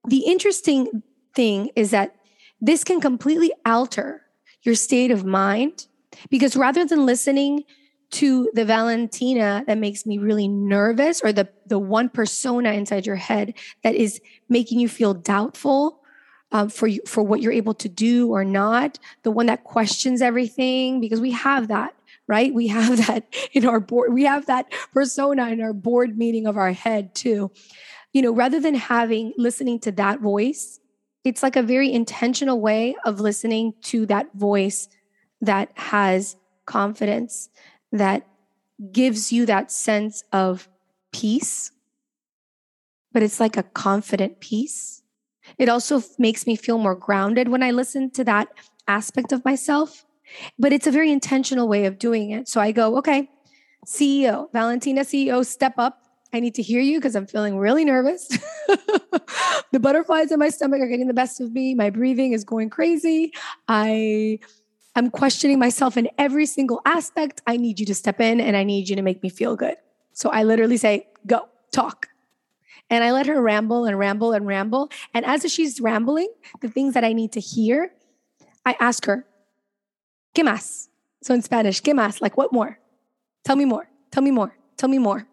the 0.07 0.25
interesting 0.27 1.03
thing 1.35 1.71
is 1.77 1.91
that 1.91 2.17
this 2.61 2.85
can 2.85 3.01
completely 3.01 3.53
alter 3.67 4.23
your 4.63 4.75
state 4.75 5.11
of 5.11 5.25
mind 5.25 5.87
because 6.31 6.57
rather 6.57 6.85
than 6.85 7.07
listening 7.07 7.65
to 8.11 8.51
the 8.53 8.65
Valentina 8.65 9.65
that 9.67 9.79
makes 9.79 10.05
me 10.05 10.19
really 10.19 10.47
nervous 10.47 11.21
or 11.23 11.33
the, 11.33 11.49
the 11.67 11.79
one 11.79 12.09
persona 12.09 12.73
inside 12.73 13.07
your 13.07 13.17
head 13.17 13.55
that 13.83 13.95
is 13.95 14.21
making 14.49 14.79
you 14.79 14.89
feel 14.89 15.15
doubtful 15.15 16.02
um, 16.53 16.69
for 16.69 16.87
you, 16.87 17.01
for 17.07 17.23
what 17.23 17.43
you're 17.43 17.53
able 17.53 17.75
to 17.75 17.89
do 17.89 18.31
or 18.31 18.45
not, 18.45 18.99
the 19.25 19.31
one 19.31 19.47
that 19.47 19.65
questions 19.65 20.23
everything, 20.23 21.01
because 21.01 21.21
we 21.21 21.33
have 21.33 21.69
that, 21.69 21.95
right? 22.29 22.55
We 22.55 22.69
have 22.69 22.97
that 23.07 23.27
in 23.53 23.67
our 23.67 23.81
board, 23.81 24.13
we 24.13 24.25
have 24.25 24.47
that 24.47 24.73
persona 24.93 25.49
in 25.49 25.61
our 25.61 25.73
board 25.73 26.17
meeting 26.17 26.47
of 26.47 26.57
our 26.57 26.73
head 26.73 27.15
too 27.15 27.51
you 28.13 28.21
know, 28.21 28.33
rather 28.33 28.61
than 28.61 28.75
having 28.75 29.33
listening 29.37 29.79
to 29.81 29.93
that 29.93 30.21
voice, 30.21 30.81
it's 31.25 31.43
like 31.43 31.57
a 31.57 31.63
very 31.63 31.93
intentional 31.93 32.61
way 32.61 32.95
of 33.05 33.21
listening 33.21 33.75
to 33.83 34.07
that 34.07 34.33
voice 34.35 34.89
that 35.41 35.71
has 35.75 36.37
confidence, 36.67 37.49
that 37.91 38.27
gives 38.91 39.33
you 39.33 39.47
that 39.47 39.71
sense 39.71 40.25
of 40.33 40.69
peace. 41.13 41.73
But 43.13 43.23
it's 43.23 43.41
like 43.41 43.57
a 43.57 43.63
confident 43.63 44.41
peace. 44.41 45.02
It 45.59 45.69
also 45.69 46.03
makes 46.19 46.47
me 46.47 46.57
feel 46.57 46.79
more 46.79 46.95
grounded 46.95 47.49
when 47.49 47.63
I 47.63 47.71
listen 47.71 48.11
to 48.13 48.25
that 48.25 48.49
aspect 48.89 49.33
of 49.33 49.45
myself. 49.45 50.05
But 50.59 50.73
it's 50.73 50.87
a 50.87 50.91
very 50.91 51.13
intentional 51.13 51.69
way 51.69 51.85
of 51.87 51.99
doing 51.99 52.31
it. 52.31 52.49
So 52.49 52.61
I 52.61 52.73
go, 52.73 52.97
okay, 52.99 53.29
CEO, 53.87 54.51
Valentina 54.53 55.03
CEO, 55.03 55.45
step 55.45 55.75
up 55.79 56.03
I 56.33 56.41
need 56.41 56.55
to 56.55 56.63
hear 56.63 56.81
you 56.81 56.99
because 56.99 57.15
I'm 57.15 57.27
feeling 57.27 57.59
really 57.59 57.85
nervous. 57.85 58.27
the 59.73 59.79
butterflies 59.79 60.33
in 60.33 60.39
my 60.39 60.49
stomach 60.49 60.81
are 60.81 60.87
getting 60.87 61.09
the 61.09 61.15
best 61.15 61.41
of 61.41 61.53
me. 61.53 61.75
My 61.75 61.91
breathing 61.91 62.33
is 62.33 62.43
going 62.43 62.71
crazy. 62.71 63.33
I 63.69 64.39
I'm 64.95 65.11
questioning 65.11 65.59
myself 65.59 65.97
in 65.97 66.09
every 66.19 66.47
single 66.47 66.81
aspect. 66.85 67.43
I 67.47 67.57
need 67.57 67.81
you 67.81 67.87
to 67.87 67.95
step 67.95 68.21
in 68.21 68.41
and 68.41 68.57
I 68.57 68.65
need 68.65 68.89
you 68.89 68.97
to 68.97 69.03
make 69.03 69.23
me 69.23 69.29
feel 69.29 69.57
good. 69.57 69.77
So 70.13 70.31
I 70.31 70.43
literally 70.45 70.77
say, 70.77 71.09
"Go, 71.27 71.49
talk." 71.71 72.12
And 72.93 73.03
I 73.03 73.11
let 73.11 73.27
her 73.27 73.41
ramble 73.41 73.87
and 73.87 73.99
ramble 73.99 74.33
and 74.33 74.47
ramble. 74.47 74.91
And 75.15 75.25
as 75.25 75.51
she's 75.51 75.81
rambling, 75.81 76.29
the 76.61 76.69
things 76.69 76.93
that 76.93 77.05
I 77.05 77.15
need 77.15 77.33
to 77.33 77.41
hear, 77.41 77.91
I 78.67 78.77
ask 78.79 79.07
her, 79.07 79.27
¿Qué 80.35 80.45
más? 80.45 80.89
So 81.23 81.33
in 81.33 81.41
Spanish, 81.41 81.83
¿Qué 81.83 81.95
más? 81.95 82.21
Like, 82.21 82.37
what 82.37 82.53
more? 82.53 82.79
Tell 83.45 83.57
me 83.57 83.65
more. 83.65 83.89
Tell 84.11 84.23
me 84.23 84.31
more. 84.31 84.55
Tell 84.77 84.91
me 84.91 84.99
more 84.99 85.27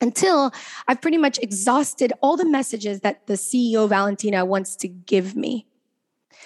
until 0.00 0.52
I've 0.86 1.00
pretty 1.00 1.18
much 1.18 1.38
exhausted 1.38 2.12
all 2.20 2.36
the 2.36 2.44
messages 2.44 3.00
that 3.00 3.26
the 3.26 3.34
CEO 3.34 3.88
Valentina 3.88 4.44
wants 4.44 4.76
to 4.76 4.86
give 4.88 5.34
me. 5.34 5.66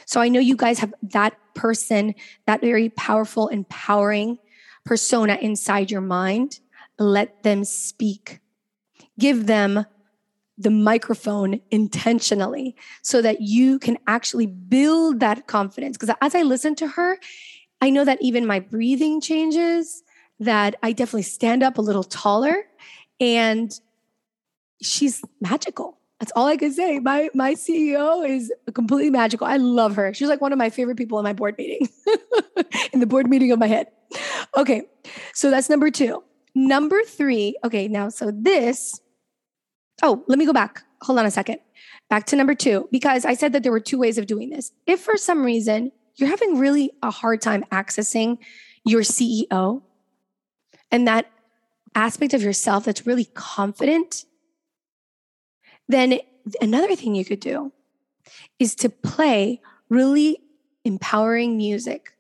So 0.06 0.18
I 0.22 0.30
know 0.30 0.40
you 0.40 0.56
guys 0.56 0.78
have 0.78 0.94
that 1.02 1.36
person, 1.54 2.14
that 2.46 2.62
very 2.62 2.88
powerful, 2.88 3.48
empowering 3.48 4.38
persona 4.86 5.34
inside 5.42 5.90
your 5.90 6.00
mind. 6.00 6.60
Let 6.98 7.42
them 7.42 7.64
speak. 7.64 8.40
Give 9.18 9.46
them 9.46 9.84
the 10.58 10.70
microphone 10.70 11.60
intentionally 11.70 12.76
so 13.02 13.22
that 13.22 13.40
you 13.40 13.78
can 13.78 13.98
actually 14.06 14.46
build 14.46 15.20
that 15.20 15.46
confidence. 15.46 15.96
Because 15.96 16.14
as 16.20 16.34
I 16.34 16.42
listen 16.42 16.74
to 16.76 16.88
her, 16.88 17.18
I 17.80 17.90
know 17.90 18.04
that 18.04 18.18
even 18.20 18.46
my 18.46 18.60
breathing 18.60 19.20
changes, 19.20 20.02
that 20.38 20.76
I 20.82 20.92
definitely 20.92 21.22
stand 21.22 21.62
up 21.62 21.78
a 21.78 21.82
little 21.82 22.04
taller 22.04 22.64
and 23.20 23.72
she's 24.82 25.22
magical. 25.40 25.98
That's 26.18 26.32
all 26.36 26.46
I 26.46 26.56
can 26.56 26.72
say. 26.72 27.00
My 27.00 27.30
my 27.34 27.54
CEO 27.54 28.28
is 28.28 28.52
completely 28.74 29.10
magical. 29.10 29.46
I 29.46 29.56
love 29.56 29.96
her. 29.96 30.14
She's 30.14 30.28
like 30.28 30.40
one 30.40 30.52
of 30.52 30.58
my 30.58 30.70
favorite 30.70 30.96
people 30.96 31.18
in 31.18 31.24
my 31.24 31.32
board 31.32 31.56
meeting, 31.58 31.88
in 32.92 33.00
the 33.00 33.06
board 33.06 33.28
meeting 33.28 33.50
of 33.50 33.58
my 33.58 33.66
head. 33.66 33.88
Okay, 34.56 34.82
so 35.34 35.50
that's 35.50 35.68
number 35.68 35.90
two. 35.90 36.22
Number 36.54 37.02
three. 37.02 37.56
Okay, 37.64 37.88
now 37.88 38.08
so 38.08 38.30
this. 38.32 39.00
Oh, 40.02 40.24
let 40.26 40.38
me 40.38 40.44
go 40.44 40.52
back. 40.52 40.82
Hold 41.02 41.18
on 41.18 41.26
a 41.26 41.30
second. 41.30 41.58
Back 42.10 42.26
to 42.26 42.36
number 42.36 42.54
two 42.54 42.88
because 42.90 43.24
I 43.24 43.34
said 43.34 43.52
that 43.52 43.62
there 43.62 43.72
were 43.72 43.80
two 43.80 43.98
ways 43.98 44.18
of 44.18 44.26
doing 44.26 44.50
this. 44.50 44.72
If 44.86 45.00
for 45.00 45.16
some 45.16 45.44
reason 45.44 45.92
you're 46.16 46.28
having 46.28 46.58
really 46.58 46.90
a 47.02 47.10
hard 47.10 47.40
time 47.40 47.64
accessing 47.72 48.38
your 48.84 49.02
CEO, 49.02 49.82
and 50.90 51.08
that 51.08 51.30
aspect 51.94 52.34
of 52.34 52.42
yourself 52.42 52.84
that's 52.84 53.06
really 53.06 53.26
confident, 53.32 54.24
then 55.88 56.18
another 56.60 56.94
thing 56.96 57.14
you 57.14 57.24
could 57.24 57.40
do 57.40 57.72
is 58.58 58.74
to 58.76 58.90
play 58.90 59.60
really 59.88 60.38
empowering 60.84 61.56
music. 61.56 62.12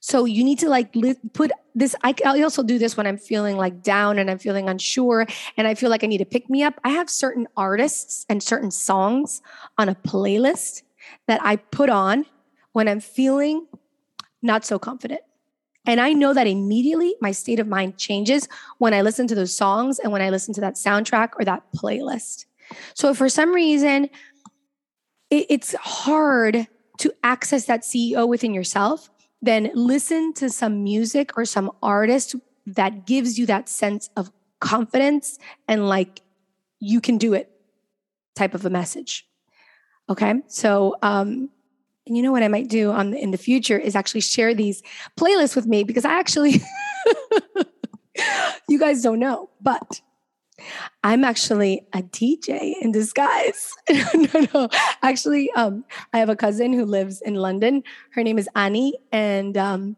So 0.00 0.24
you 0.24 0.42
need 0.42 0.58
to 0.60 0.68
like 0.68 0.94
put 1.34 1.52
this. 1.74 1.94
I, 2.02 2.14
I 2.24 2.40
also 2.40 2.62
do 2.62 2.78
this 2.78 2.96
when 2.96 3.06
I'm 3.06 3.18
feeling 3.18 3.56
like 3.56 3.82
down 3.82 4.18
and 4.18 4.30
I'm 4.30 4.38
feeling 4.38 4.68
unsure 4.68 5.26
and 5.56 5.66
I 5.66 5.74
feel 5.74 5.90
like 5.90 6.02
I 6.02 6.06
need 6.06 6.18
to 6.18 6.24
pick 6.24 6.48
me 6.48 6.62
up. 6.62 6.80
I 6.84 6.90
have 6.90 7.10
certain 7.10 7.46
artists 7.56 8.24
and 8.28 8.42
certain 8.42 8.70
songs 8.70 9.42
on 9.76 9.88
a 9.88 9.94
playlist 9.94 10.82
that 11.28 11.40
I 11.42 11.56
put 11.56 11.90
on 11.90 12.24
when 12.72 12.88
I'm 12.88 13.00
feeling 13.00 13.66
not 14.42 14.64
so 14.64 14.78
confident. 14.78 15.20
And 15.86 16.00
I 16.00 16.12
know 16.12 16.34
that 16.34 16.46
immediately 16.46 17.14
my 17.20 17.32
state 17.32 17.58
of 17.58 17.66
mind 17.66 17.98
changes 17.98 18.48
when 18.78 18.94
I 18.94 19.02
listen 19.02 19.26
to 19.28 19.34
those 19.34 19.54
songs 19.54 19.98
and 19.98 20.12
when 20.12 20.22
I 20.22 20.30
listen 20.30 20.54
to 20.54 20.60
that 20.62 20.74
soundtrack 20.74 21.30
or 21.38 21.44
that 21.44 21.62
playlist. 21.74 22.46
So 22.94 23.12
for 23.14 23.28
some 23.28 23.52
reason 23.52 24.08
it, 25.30 25.46
it's 25.48 25.74
hard 25.74 26.66
to 26.98 27.12
access 27.22 27.64
that 27.66 27.82
CEO 27.82 28.28
within 28.28 28.52
yourself, 28.52 29.10
then 29.42 29.70
listen 29.74 30.32
to 30.34 30.50
some 30.50 30.82
music 30.84 31.36
or 31.36 31.44
some 31.44 31.70
artist 31.82 32.36
that 32.66 33.06
gives 33.06 33.38
you 33.38 33.46
that 33.46 33.68
sense 33.68 34.10
of 34.16 34.30
confidence 34.60 35.38
and 35.66 35.88
like 35.88 36.20
you 36.78 37.00
can 37.00 37.18
do 37.18 37.34
it 37.34 37.50
type 38.34 38.54
of 38.54 38.64
a 38.64 38.70
message. 38.70 39.26
Okay. 40.08 40.34
So, 40.48 40.96
um, 41.02 41.50
and 42.06 42.16
you 42.16 42.22
know 42.22 42.32
what 42.32 42.42
I 42.42 42.48
might 42.48 42.68
do 42.68 42.90
on 42.90 43.14
in 43.14 43.30
the 43.30 43.38
future 43.38 43.78
is 43.78 43.94
actually 43.94 44.22
share 44.22 44.54
these 44.54 44.82
playlists 45.18 45.54
with 45.54 45.66
me 45.66 45.84
because 45.84 46.04
I 46.04 46.18
actually, 46.18 46.60
you 48.68 48.78
guys 48.78 49.02
don't 49.02 49.20
know, 49.20 49.50
but 49.60 50.00
I'm 51.04 51.24
actually 51.24 51.86
a 51.92 52.02
DJ 52.02 52.74
in 52.80 52.92
disguise. 52.92 53.72
no, 53.90 54.46
no. 54.54 54.68
Actually, 55.02 55.50
um, 55.52 55.84
I 56.12 56.18
have 56.18 56.28
a 56.28 56.36
cousin 56.36 56.72
who 56.72 56.84
lives 56.84 57.20
in 57.22 57.34
London. 57.34 57.82
Her 58.12 58.22
name 58.22 58.38
is 58.38 58.48
Annie, 58.54 58.98
and 59.12 59.56
um, 59.56 59.96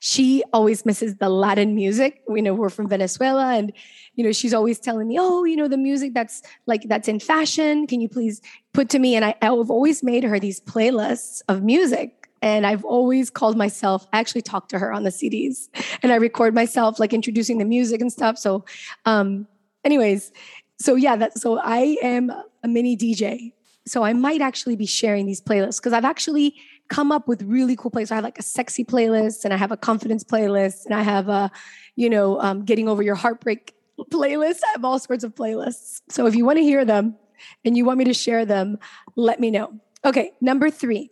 she 0.00 0.42
always 0.52 0.84
misses 0.84 1.16
the 1.16 1.28
Latin 1.28 1.74
music. 1.74 2.22
We 2.28 2.42
know 2.42 2.54
we're 2.54 2.70
from 2.70 2.88
Venezuela, 2.88 3.54
and 3.54 3.72
you 4.14 4.24
know 4.24 4.32
she's 4.32 4.54
always 4.54 4.78
telling 4.78 5.08
me, 5.08 5.16
"Oh, 5.18 5.44
you 5.44 5.56
know 5.56 5.68
the 5.68 5.78
music 5.78 6.14
that's 6.14 6.42
like 6.66 6.82
that's 6.88 7.08
in 7.08 7.20
fashion. 7.20 7.86
Can 7.86 8.00
you 8.00 8.08
please 8.08 8.40
put 8.72 8.88
to 8.90 8.98
me?" 8.98 9.14
And 9.16 9.24
I, 9.24 9.34
I've 9.42 9.70
always 9.70 10.02
made 10.02 10.24
her 10.24 10.38
these 10.40 10.60
playlists 10.60 11.42
of 11.48 11.62
music 11.62 12.22
and 12.42 12.66
I've 12.66 12.84
always 12.84 13.30
called 13.30 13.56
myself, 13.56 14.06
I 14.12 14.18
actually 14.18 14.42
talk 14.42 14.68
to 14.70 14.78
her 14.78 14.92
on 14.92 15.04
the 15.04 15.10
CDs 15.10 15.68
and 16.02 16.12
I 16.12 16.16
record 16.16 16.54
myself 16.54 16.98
like 16.98 17.12
introducing 17.12 17.58
the 17.58 17.64
music 17.64 18.00
and 18.00 18.12
stuff. 18.12 18.36
So, 18.36 18.64
um, 19.06 19.46
anyways, 19.84 20.32
so 20.78 20.94
yeah, 20.94 21.16
that, 21.16 21.38
so 21.38 21.58
I 21.58 21.96
am 22.02 22.30
a 22.62 22.68
mini 22.68 22.96
DJ. 22.96 23.52
So 23.86 24.04
I 24.04 24.12
might 24.12 24.40
actually 24.40 24.76
be 24.76 24.86
sharing 24.86 25.26
these 25.26 25.40
playlists 25.40 25.78
because 25.78 25.92
I've 25.92 26.04
actually 26.04 26.54
come 26.88 27.10
up 27.10 27.26
with 27.26 27.42
really 27.42 27.74
cool 27.74 27.90
playlists. 27.90 28.12
I 28.12 28.16
have 28.16 28.24
like 28.24 28.38
a 28.38 28.42
sexy 28.42 28.84
playlist 28.84 29.44
and 29.44 29.52
I 29.52 29.56
have 29.56 29.72
a 29.72 29.76
confidence 29.76 30.22
playlist 30.22 30.84
and 30.84 30.94
I 30.94 31.02
have 31.02 31.28
a, 31.28 31.50
you 31.96 32.08
know, 32.08 32.40
um, 32.40 32.64
getting 32.64 32.88
over 32.88 33.02
your 33.02 33.14
heartbreak 33.14 33.74
playlist. 34.10 34.60
I 34.64 34.72
have 34.72 34.84
all 34.84 34.98
sorts 34.98 35.24
of 35.24 35.34
playlists. 35.34 36.02
So 36.08 36.26
if 36.26 36.34
you 36.34 36.44
want 36.44 36.58
to 36.58 36.62
hear 36.62 36.84
them 36.84 37.16
and 37.64 37.76
you 37.76 37.84
want 37.84 37.98
me 37.98 38.04
to 38.04 38.14
share 38.14 38.44
them, 38.44 38.78
let 39.16 39.40
me 39.40 39.50
know. 39.50 39.72
Okay, 40.04 40.32
number 40.40 40.70
three. 40.70 41.10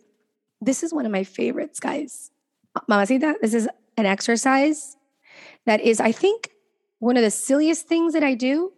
This 0.61 0.83
is 0.83 0.93
one 0.93 1.05
of 1.05 1.11
my 1.11 1.23
favorites, 1.23 1.79
guys. 1.79 2.29
Mamacita, 2.87 3.35
this 3.41 3.53
is 3.53 3.67
an 3.97 4.05
exercise 4.05 4.95
that 5.65 5.81
is, 5.81 5.99
I 5.99 6.11
think, 6.11 6.50
one 7.01 7.17
of 7.17 7.23
the 7.23 7.31
silliest 7.31 7.87
things 7.87 8.13
that 8.13 8.23
I 8.23 8.35
do. 8.35 8.71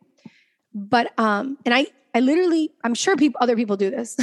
But 0.73 1.17
um, 1.19 1.57
and 1.65 1.73
I 1.73 1.87
I 2.13 2.19
literally, 2.19 2.71
I'm 2.83 2.93
sure 2.93 3.15
people, 3.15 3.39
other 3.41 3.55
people 3.55 3.75
do 3.75 3.89
this, 3.89 4.15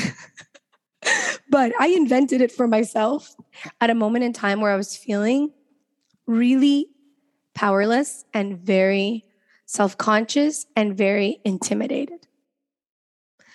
but 1.50 1.72
I 1.80 1.88
invented 1.88 2.40
it 2.40 2.52
for 2.52 2.68
myself 2.68 3.34
at 3.80 3.90
a 3.90 3.94
moment 3.94 4.24
in 4.24 4.32
time 4.32 4.60
where 4.60 4.72
I 4.72 4.76
was 4.76 4.96
feeling 4.96 5.50
really 6.26 6.86
powerless 7.54 8.24
and 8.32 8.58
very 8.58 9.24
self 9.66 9.98
conscious 9.98 10.66
and 10.76 10.96
very 10.96 11.40
intimidated. 11.44 12.26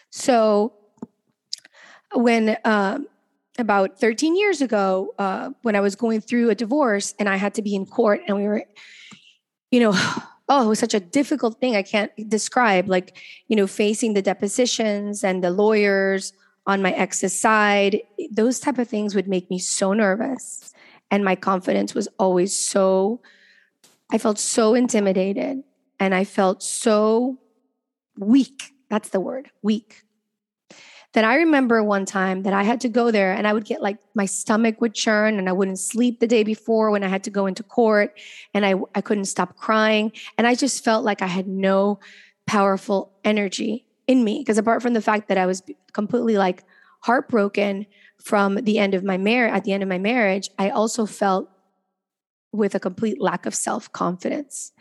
So, 0.10 0.74
when 2.14 2.58
um, 2.66 3.08
about 3.58 4.00
13 4.00 4.36
years 4.36 4.62
ago, 4.62 5.14
uh, 5.18 5.52
when 5.62 5.76
I 5.76 5.80
was 5.80 5.96
going 5.96 6.20
through 6.20 6.50
a 6.50 6.56
divorce 6.56 7.14
and 7.20 7.30
I 7.30 7.38
had 7.38 7.54
to 7.56 7.62
be 7.62 7.74
in 7.74 7.86
court, 7.86 8.22
and 8.28 8.36
we 8.36 8.44
were, 8.44 8.66
you 9.72 9.80
know, 9.80 9.94
oh, 10.48 10.66
it 10.66 10.68
was 10.68 10.80
such 10.80 10.94
a 10.94 11.00
difficult 11.00 11.60
thing 11.60 11.76
I 11.76 11.82
can't 11.82 12.12
describe. 12.30 12.88
Like, 12.88 13.18
you 13.48 13.56
know, 13.56 13.68
facing 13.68 14.14
the 14.14 14.22
depositions 14.22 15.24
and 15.24 15.44
the 15.44 15.50
lawyers 15.50 16.34
on 16.68 16.82
my 16.82 16.92
ex's 16.92 17.40
side, 17.40 18.02
those 18.32 18.60
type 18.60 18.78
of 18.78 18.88
things 18.88 19.16
would 19.16 19.28
make 19.28 19.50
me 19.50 19.60
so 19.60 19.94
nervous. 19.94 20.74
And 21.12 21.24
my 21.24 21.36
confidence 21.36 21.94
was 21.94 22.08
always 22.20 22.56
so, 22.56 23.22
I 24.12 24.18
felt 24.18 24.40
so 24.40 24.74
intimidated 24.74 25.64
and 26.00 26.16
I 26.16 26.24
felt 26.24 26.64
so 26.64 27.38
weak. 28.18 28.74
That's 28.90 29.10
the 29.10 29.20
word, 29.20 29.50
weak. 29.62 30.05
Then 31.16 31.24
I 31.24 31.36
remember 31.36 31.82
one 31.82 32.04
time 32.04 32.44
that 32.44 32.52
I 32.52 32.64
had 32.64 32.82
to 32.82 32.90
go 32.90 33.10
there 33.10 33.32
and 33.32 33.48
I 33.48 33.54
would 33.54 33.64
get 33.64 33.82
like 33.82 34.00
my 34.16 34.26
stomach 34.26 34.82
would 34.82 34.94
churn 34.94 35.40
and 35.40 35.48
I 35.48 35.54
wouldn't 35.54 35.80
sleep 35.80 36.20
the 36.20 36.28
day 36.28 36.44
before 36.44 36.92
when 36.92 37.06
I 37.06 37.08
had 37.08 37.24
to 37.24 37.30
go 37.30 37.46
into 37.46 37.64
court 37.64 38.20
and 38.54 38.66
I, 38.66 38.76
I 38.94 39.00
couldn't 39.00 39.26
stop 39.26 39.56
crying. 39.56 40.12
And 40.38 40.46
I 40.46 40.56
just 40.56 40.84
felt 40.84 41.06
like 41.06 41.22
I 41.22 41.28
had 41.28 41.48
no 41.48 42.02
powerful 42.48 43.14
energy 43.24 43.86
in 44.08 44.26
me. 44.26 44.40
Because 44.40 44.58
apart 44.58 44.82
from 44.82 44.94
the 44.94 45.02
fact 45.02 45.30
that 45.30 45.38
I 45.38 45.46
was 45.46 45.64
completely 45.94 46.38
like 46.38 46.66
heartbroken 47.04 47.86
from 48.22 48.56
the 48.56 48.78
end 48.78 48.94
of 48.94 49.06
my 49.06 49.18
marriage, 49.18 49.54
at 49.54 49.64
the 49.64 49.72
end 49.72 49.84
of 49.84 49.88
my 49.88 49.98
marriage, 49.98 50.50
I 50.60 50.70
also 50.70 51.06
felt 51.06 51.50
with 52.52 52.76
a 52.76 52.80
complete 52.80 53.22
lack 53.22 53.46
of 53.46 53.56
self 53.56 53.90
confidence. 53.94 54.74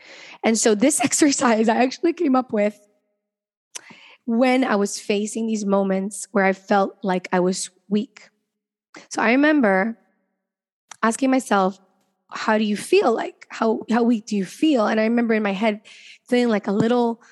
And 0.43 0.59
so 0.59 0.75
this 0.75 1.00
exercise 1.05 1.69
I 1.69 1.76
actually 1.76 2.12
came 2.12 2.35
up 2.35 2.53
with 2.53 2.76
when 4.26 4.64
I 4.64 4.76
was 4.76 4.99
facing 4.99 5.47
these 5.47 5.64
moments 5.64 6.26
where 6.33 6.45
I 6.45 6.52
felt 6.52 6.97
like 7.02 7.28
I 7.33 7.40
was 7.40 7.71
weak. 7.88 8.31
So 9.11 9.23
I 9.23 9.33
remember 9.33 9.99
asking 11.02 11.31
myself, 11.31 11.78
how 12.31 12.59
do 12.59 12.64
you 12.64 12.76
feel 12.76 13.12
like? 13.12 13.47
How 13.50 13.83
how 13.90 14.02
weak 14.02 14.26
do 14.26 14.37
you 14.37 14.45
feel? 14.45 14.87
And 14.87 14.99
I 14.99 15.04
remember 15.04 15.35
in 15.35 15.43
my 15.43 15.52
head 15.52 15.81
feeling 16.28 16.49
like 16.49 16.66
a 16.66 16.73
little 16.73 17.23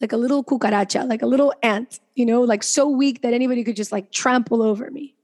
like 0.00 0.12
a 0.12 0.16
little 0.16 0.42
cucaracha, 0.42 1.06
like 1.06 1.22
a 1.22 1.26
little 1.26 1.52
ant, 1.62 2.00
you 2.14 2.24
know, 2.24 2.40
like 2.40 2.62
so 2.62 2.88
weak 2.88 3.20
that 3.22 3.34
anybody 3.34 3.62
could 3.62 3.76
just 3.76 3.92
like 3.92 4.10
trample 4.10 4.62
over 4.62 4.90
me. 4.90 5.14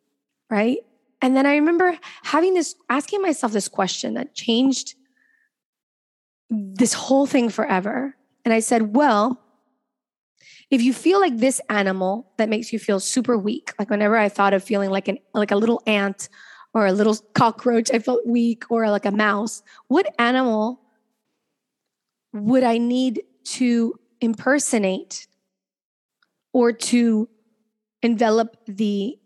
Right? 0.51 0.79
And 1.23 1.37
then 1.37 1.47
I 1.47 1.57
remember 1.57 1.99
having 2.23 2.55
this 2.55 2.77
asking 2.89 3.23
myself 3.23 3.53
this 3.53 3.69
question 3.69 4.15
that 4.15 4.35
changed 4.35 4.95
this 6.51 6.93
whole 6.93 7.27
thing 7.27 7.49
forever. 7.49 8.15
And 8.45 8.55
I 8.55 8.61
said, 8.61 8.95
well, 8.95 9.43
if 10.71 10.83
you 10.83 10.93
feel 10.93 11.21
like 11.21 11.37
this 11.37 11.61
animal 11.69 12.33
that 12.39 12.49
makes 12.49 12.73
you 12.73 12.79
feel 12.79 12.99
super 12.99 13.39
weak, 13.39 13.73
like 13.79 13.91
whenever 13.91 14.17
I 14.17 14.29
thought 14.29 14.53
of 14.53 14.65
feeling 14.65 14.91
like 14.91 15.09
an 15.09 15.19
like 15.33 15.51
a 15.51 15.57
little 15.57 15.81
ant 15.87 16.29
or 16.75 16.87
a 16.87 16.93
little 16.93 17.17
cockroach, 17.35 17.91
I 17.93 17.99
felt 18.01 18.27
weak, 18.27 18.65
or 18.71 18.91
like 18.91 19.07
a 19.07 19.11
mouse, 19.11 19.63
what 19.89 20.13
animal 20.19 20.81
would 22.33 22.65
I 22.65 22.79
need 22.79 23.23
to 23.45 23.95
impersonate 24.21 25.27
or 26.53 26.73
to 26.73 27.29
envelop 28.03 28.57
the 28.67 29.19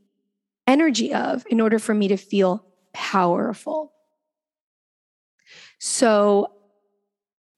energy 0.67 1.13
of 1.13 1.45
in 1.51 1.61
order 1.61 1.79
for 1.79 1.95
me 1.95 2.09
to 2.09 2.17
feel 2.17 2.65
powerful? 2.93 3.93
So, 5.79 6.53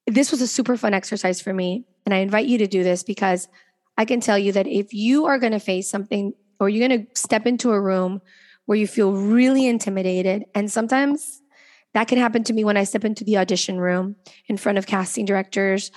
this 0.07 0.31
was 0.31 0.41
a 0.41 0.47
super 0.47 0.77
fun 0.77 0.95
exercise 0.95 1.41
for 1.41 1.53
me. 1.53 1.85
And 2.05 2.15
I 2.15 2.19
invite 2.19 2.47
you 2.47 2.59
to 2.59 2.67
do 2.67 2.83
this 2.83 3.03
because 3.03 3.49
I 3.97 4.05
can 4.05 4.21
tell 4.21 4.39
you 4.39 4.53
that 4.53 4.67
if 4.67 4.95
you 4.95 5.27
are 5.27 5.39
going 5.39 5.53
to 5.53 5.61
face 5.61 5.89
something 5.89 6.35
or 6.59 6.69
you're 6.69 6.87
going 6.87 7.07
to 7.07 7.21
step 7.21 7.47
into 7.47 7.73
a 7.73 7.81
room 7.81 8.21
where 8.67 8.79
you 8.79 8.87
feel 8.87 9.13
really 9.13 9.67
intimidated, 9.67 10.45
and 10.55 10.71
sometimes 10.71 11.43
that 11.95 12.09
can 12.09 12.19
happen 12.19 12.43
to 12.45 12.53
me 12.53 12.65
when 12.65 12.77
I 12.77 12.85
step 12.85 13.05
into 13.05 13.25
the 13.25 13.39
audition 13.39 13.79
room 13.79 14.17
in 14.47 14.57
front 14.57 14.79
of 14.79 14.87
casting 14.87 15.25
directors, 15.25 15.91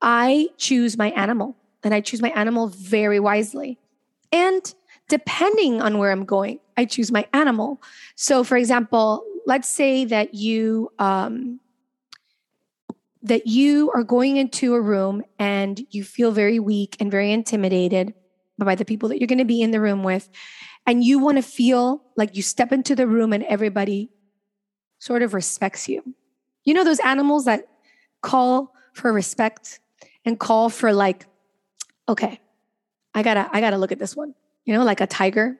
I 0.00 0.48
choose 0.58 0.96
my 0.96 1.10
animal 1.10 1.56
and 1.82 1.92
I 1.92 2.00
choose 2.00 2.22
my 2.22 2.30
animal 2.30 2.68
very 2.68 3.20
wisely. 3.20 3.78
And 4.32 4.74
depending 5.08 5.82
on 5.82 5.98
where 5.98 6.10
I'm 6.10 6.24
going, 6.24 6.60
I 6.76 6.86
choose 6.86 7.12
my 7.12 7.26
animal. 7.32 7.82
So, 8.16 8.42
for 8.42 8.56
example, 8.56 9.24
let's 9.46 9.68
say 9.68 10.04
that 10.06 10.34
you 10.34 10.90
um, 10.98 11.60
that 13.24 13.46
you 13.46 13.90
are 13.94 14.04
going 14.04 14.36
into 14.36 14.74
a 14.74 14.80
room 14.80 15.22
and 15.38 15.84
you 15.90 16.04
feel 16.04 16.30
very 16.30 16.58
weak 16.60 16.96
and 17.00 17.10
very 17.10 17.32
intimidated 17.32 18.12
by 18.58 18.74
the 18.74 18.84
people 18.84 19.08
that 19.08 19.18
you're 19.18 19.26
going 19.26 19.38
to 19.38 19.44
be 19.44 19.62
in 19.62 19.70
the 19.70 19.80
room 19.80 20.02
with. 20.02 20.28
And 20.86 21.02
you 21.02 21.18
want 21.18 21.38
to 21.38 21.42
feel 21.42 22.04
like 22.16 22.36
you 22.36 22.42
step 22.42 22.70
into 22.70 22.94
the 22.94 23.06
room 23.06 23.32
and 23.32 23.42
everybody 23.44 24.10
sort 24.98 25.22
of 25.22 25.32
respects 25.32 25.88
you. 25.88 26.14
You 26.64 26.74
know, 26.74 26.84
those 26.84 27.00
animals 27.00 27.46
that 27.46 27.66
call 28.20 28.74
for 28.92 29.10
respect 29.10 29.80
and 30.26 30.38
call 30.38 30.68
for 30.68 30.92
like, 30.92 31.26
okay, 32.08 32.40
I 33.14 33.22
gotta, 33.22 33.48
I 33.50 33.60
gotta 33.60 33.78
look 33.78 33.92
at 33.92 33.98
this 33.98 34.14
one, 34.14 34.34
you 34.66 34.74
know, 34.74 34.84
like 34.84 35.00
a 35.00 35.06
tiger. 35.06 35.58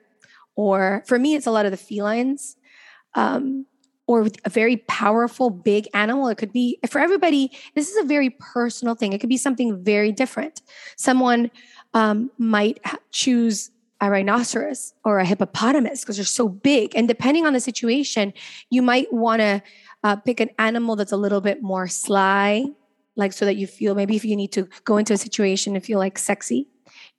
Or 0.55 1.03
for 1.07 1.17
me, 1.17 1.35
it's 1.35 1.47
a 1.47 1.51
lot 1.51 1.65
of 1.65 1.71
the 1.71 1.77
felines. 1.77 2.55
Um, 3.15 3.65
or 4.07 4.27
a 4.43 4.49
very 4.49 4.77
powerful 4.77 5.49
big 5.49 5.87
animal 5.93 6.27
it 6.27 6.37
could 6.37 6.53
be 6.53 6.77
for 6.87 6.99
everybody 6.99 7.51
this 7.73 7.89
is 7.89 7.97
a 7.97 8.07
very 8.07 8.29
personal 8.29 8.95
thing. 8.95 9.13
It 9.13 9.19
could 9.19 9.29
be 9.29 9.37
something 9.37 9.83
very 9.83 10.11
different. 10.11 10.61
Someone 10.97 11.51
um, 11.93 12.31
might 12.37 12.79
choose 13.11 13.71
a 14.01 14.09
rhinoceros 14.09 14.93
or 15.03 15.19
a 15.19 15.25
hippopotamus 15.25 16.01
because 16.01 16.17
they're 16.17 16.25
so 16.25 16.49
big 16.49 16.93
and 16.95 17.07
depending 17.07 17.45
on 17.45 17.53
the 17.53 17.59
situation 17.61 18.33
you 18.69 18.81
might 18.81 19.11
want 19.13 19.39
to 19.39 19.63
uh, 20.03 20.15
pick 20.17 20.39
an 20.41 20.49
animal 20.59 20.95
that's 20.95 21.13
a 21.13 21.17
little 21.17 21.39
bit 21.39 21.63
more 21.63 21.87
sly 21.87 22.65
like 23.15 23.31
so 23.31 23.45
that 23.45 23.55
you 23.55 23.65
feel 23.65 23.95
maybe 23.95 24.15
if 24.15 24.25
you 24.25 24.35
need 24.35 24.51
to 24.51 24.67
go 24.83 24.97
into 24.97 25.13
a 25.13 25.17
situation 25.17 25.75
and 25.75 25.85
feel 25.85 25.97
like 25.97 26.17
sexy 26.17 26.67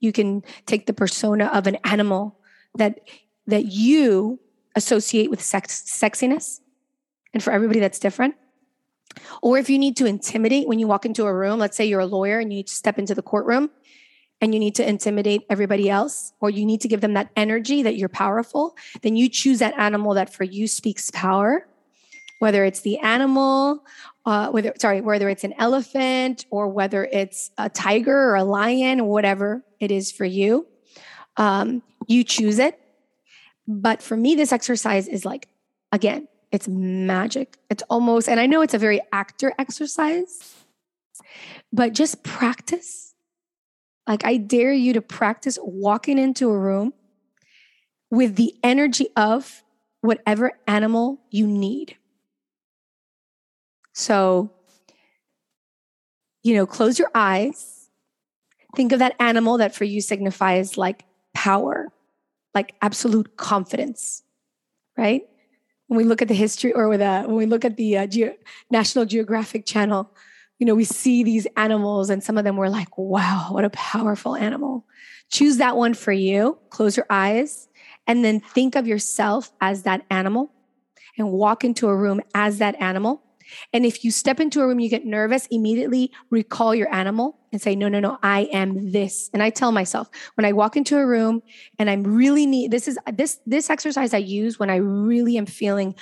you 0.00 0.12
can 0.12 0.42
take 0.66 0.86
the 0.86 0.92
persona 0.92 1.46
of 1.46 1.66
an 1.66 1.78
animal 1.84 2.38
that 2.74 3.00
that 3.46 3.64
you 3.72 4.38
associate 4.74 5.30
with 5.30 5.42
sex 5.42 5.82
sexiness 5.88 6.60
and 7.36 7.42
for 7.42 7.52
everybody 7.52 7.80
that's 7.80 7.98
different. 7.98 8.34
Or 9.42 9.58
if 9.58 9.68
you 9.68 9.78
need 9.78 9.94
to 9.98 10.06
intimidate 10.06 10.66
when 10.66 10.78
you 10.78 10.86
walk 10.86 11.04
into 11.04 11.26
a 11.26 11.34
room, 11.34 11.58
let's 11.58 11.76
say 11.76 11.84
you're 11.84 12.00
a 12.00 12.06
lawyer 12.06 12.38
and 12.38 12.50
you 12.50 12.60
need 12.60 12.68
to 12.68 12.74
step 12.74 12.98
into 12.98 13.14
the 13.14 13.20
courtroom 13.20 13.68
and 14.40 14.54
you 14.54 14.58
need 14.58 14.74
to 14.76 14.88
intimidate 14.88 15.42
everybody 15.50 15.90
else, 15.90 16.32
or 16.40 16.48
you 16.48 16.64
need 16.64 16.80
to 16.80 16.88
give 16.88 17.02
them 17.02 17.12
that 17.12 17.28
energy 17.36 17.82
that 17.82 17.96
you're 17.96 18.08
powerful, 18.08 18.74
then 19.02 19.16
you 19.16 19.28
choose 19.28 19.58
that 19.58 19.74
animal 19.76 20.14
that 20.14 20.32
for 20.32 20.44
you 20.44 20.66
speaks 20.66 21.10
power, 21.10 21.68
whether 22.38 22.64
it's 22.64 22.80
the 22.80 22.96
animal, 23.00 23.84
uh, 24.24 24.48
whether 24.48 24.72
sorry, 24.78 25.02
whether 25.02 25.28
it's 25.28 25.44
an 25.44 25.52
elephant 25.58 26.46
or 26.50 26.68
whether 26.68 27.04
it's 27.04 27.50
a 27.58 27.68
tiger 27.68 28.16
or 28.16 28.36
a 28.36 28.44
lion, 28.44 28.98
or 28.98 29.10
whatever 29.10 29.62
it 29.78 29.90
is 29.90 30.10
for 30.10 30.24
you. 30.24 30.66
Um, 31.36 31.82
you 32.06 32.24
choose 32.24 32.58
it. 32.58 32.80
But 33.68 34.02
for 34.02 34.16
me, 34.16 34.36
this 34.36 34.52
exercise 34.52 35.06
is 35.06 35.26
like, 35.26 35.48
again, 35.92 36.28
it's 36.52 36.68
magic. 36.68 37.58
It's 37.70 37.82
almost, 37.90 38.28
and 38.28 38.40
I 38.40 38.46
know 38.46 38.62
it's 38.62 38.74
a 38.74 38.78
very 38.78 39.00
actor 39.12 39.52
exercise, 39.58 40.54
but 41.72 41.92
just 41.92 42.22
practice. 42.22 43.14
Like, 44.06 44.24
I 44.24 44.36
dare 44.36 44.72
you 44.72 44.92
to 44.92 45.02
practice 45.02 45.58
walking 45.60 46.18
into 46.18 46.48
a 46.48 46.58
room 46.58 46.92
with 48.10 48.36
the 48.36 48.54
energy 48.62 49.08
of 49.16 49.62
whatever 50.00 50.52
animal 50.68 51.20
you 51.30 51.46
need. 51.46 51.96
So, 53.92 54.52
you 56.42 56.54
know, 56.54 56.66
close 56.66 56.98
your 56.98 57.10
eyes. 57.14 57.90
Think 58.76 58.92
of 58.92 59.00
that 59.00 59.16
animal 59.18 59.58
that 59.58 59.74
for 59.74 59.84
you 59.84 60.00
signifies 60.00 60.76
like 60.76 61.04
power, 61.34 61.88
like 62.54 62.74
absolute 62.82 63.36
confidence, 63.36 64.22
right? 64.96 65.26
When 65.88 65.98
we 65.98 66.04
look 66.04 66.22
at 66.22 66.28
the 66.28 66.34
history 66.34 66.72
or 66.72 66.88
with, 66.88 67.00
uh, 67.00 67.24
when 67.24 67.36
we 67.36 67.46
look 67.46 67.64
at 67.64 67.76
the 67.76 67.98
uh, 67.98 68.06
Ge- 68.06 68.36
National 68.70 69.04
Geographic 69.04 69.66
Channel, 69.66 70.10
you 70.58 70.66
know, 70.66 70.74
we 70.74 70.84
see 70.84 71.22
these 71.22 71.46
animals 71.56 72.10
and 72.10 72.22
some 72.22 72.38
of 72.38 72.44
them 72.44 72.56
were 72.56 72.70
like, 72.70 72.96
wow, 72.96 73.48
what 73.50 73.64
a 73.64 73.70
powerful 73.70 74.34
animal. 74.34 74.86
Choose 75.30 75.58
that 75.58 75.76
one 75.76 75.94
for 75.94 76.12
you. 76.12 76.58
Close 76.70 76.96
your 76.96 77.06
eyes 77.10 77.68
and 78.06 78.24
then 78.24 78.40
think 78.40 78.74
of 78.74 78.86
yourself 78.86 79.52
as 79.60 79.82
that 79.82 80.04
animal 80.10 80.50
and 81.18 81.30
walk 81.30 81.64
into 81.64 81.88
a 81.88 81.96
room 81.96 82.20
as 82.34 82.58
that 82.58 82.74
animal 82.80 83.22
And 83.72 83.84
if 83.84 84.04
you 84.04 84.10
step 84.10 84.40
into 84.40 84.60
a 84.60 84.66
room, 84.66 84.80
you 84.80 84.88
get 84.88 85.04
nervous, 85.04 85.46
immediately 85.50 86.12
recall 86.30 86.74
your 86.74 86.92
animal 86.92 87.38
and 87.52 87.60
say, 87.60 87.74
no, 87.74 87.88
no, 87.88 88.00
no, 88.00 88.18
I 88.22 88.48
am 88.52 88.92
this. 88.92 89.30
And 89.32 89.42
I 89.42 89.50
tell 89.50 89.72
myself 89.72 90.10
when 90.34 90.44
I 90.44 90.52
walk 90.52 90.76
into 90.76 90.98
a 90.98 91.06
room 91.06 91.42
and 91.78 91.88
I'm 91.88 92.02
really 92.02 92.46
need 92.46 92.70
this 92.70 92.88
is 92.88 92.98
this 93.12 93.40
this 93.46 93.70
exercise 93.70 94.12
I 94.14 94.18
use 94.18 94.58
when 94.58 94.70
I 94.70 94.76
really 94.76 95.38
am 95.38 95.46
feeling 95.46 95.94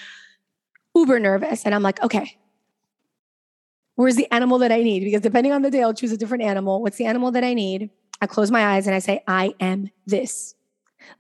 uber 0.95 1.19
nervous. 1.19 1.65
And 1.65 1.75
I'm 1.75 1.83
like, 1.83 2.03
okay, 2.03 2.39
where's 3.97 4.17
the 4.17 4.31
animal 4.33 4.59
that 4.59 4.73
I 4.73 4.83
need? 4.83 5.05
Because 5.05 5.23
depending 5.23 5.53
on 5.53 5.63
the 5.63 5.71
day, 5.71 5.83
I'll 5.83 5.95
choose 5.95 6.13
a 6.13 6.17
different 6.17 6.45
animal. 6.45 6.83
What's 6.83 6.97
the 6.97 7.07
animal 7.07 7.31
that 7.33 7.45
I 7.45 7.55
need? 7.55 7.91
I 8.21 8.27
close 8.27 8.51
my 8.51 8.75
eyes 8.75 8.87
and 8.87 8.95
I 8.95 9.01
say, 9.01 9.23
I 9.27 9.55
am 9.61 9.91
this. 10.07 10.55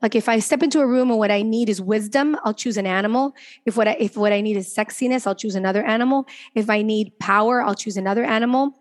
Like 0.02 0.14
if 0.14 0.28
I 0.28 0.38
step 0.38 0.62
into 0.62 0.80
a 0.80 0.86
room 0.86 1.10
and 1.10 1.18
what 1.18 1.30
I 1.30 1.42
need 1.42 1.68
is 1.68 1.80
wisdom, 1.80 2.36
I'll 2.44 2.54
choose 2.54 2.76
an 2.76 2.86
animal. 2.86 3.34
If 3.64 3.76
what 3.76 3.88
I, 3.88 3.96
if 3.98 4.16
what 4.16 4.32
I 4.32 4.40
need 4.40 4.56
is 4.56 4.74
sexiness, 4.74 5.26
I'll 5.26 5.34
choose 5.34 5.54
another 5.54 5.84
animal. 5.84 6.26
If 6.54 6.68
I 6.68 6.82
need 6.82 7.18
power, 7.18 7.62
I'll 7.62 7.74
choose 7.74 7.96
another 7.96 8.24
animal. 8.24 8.76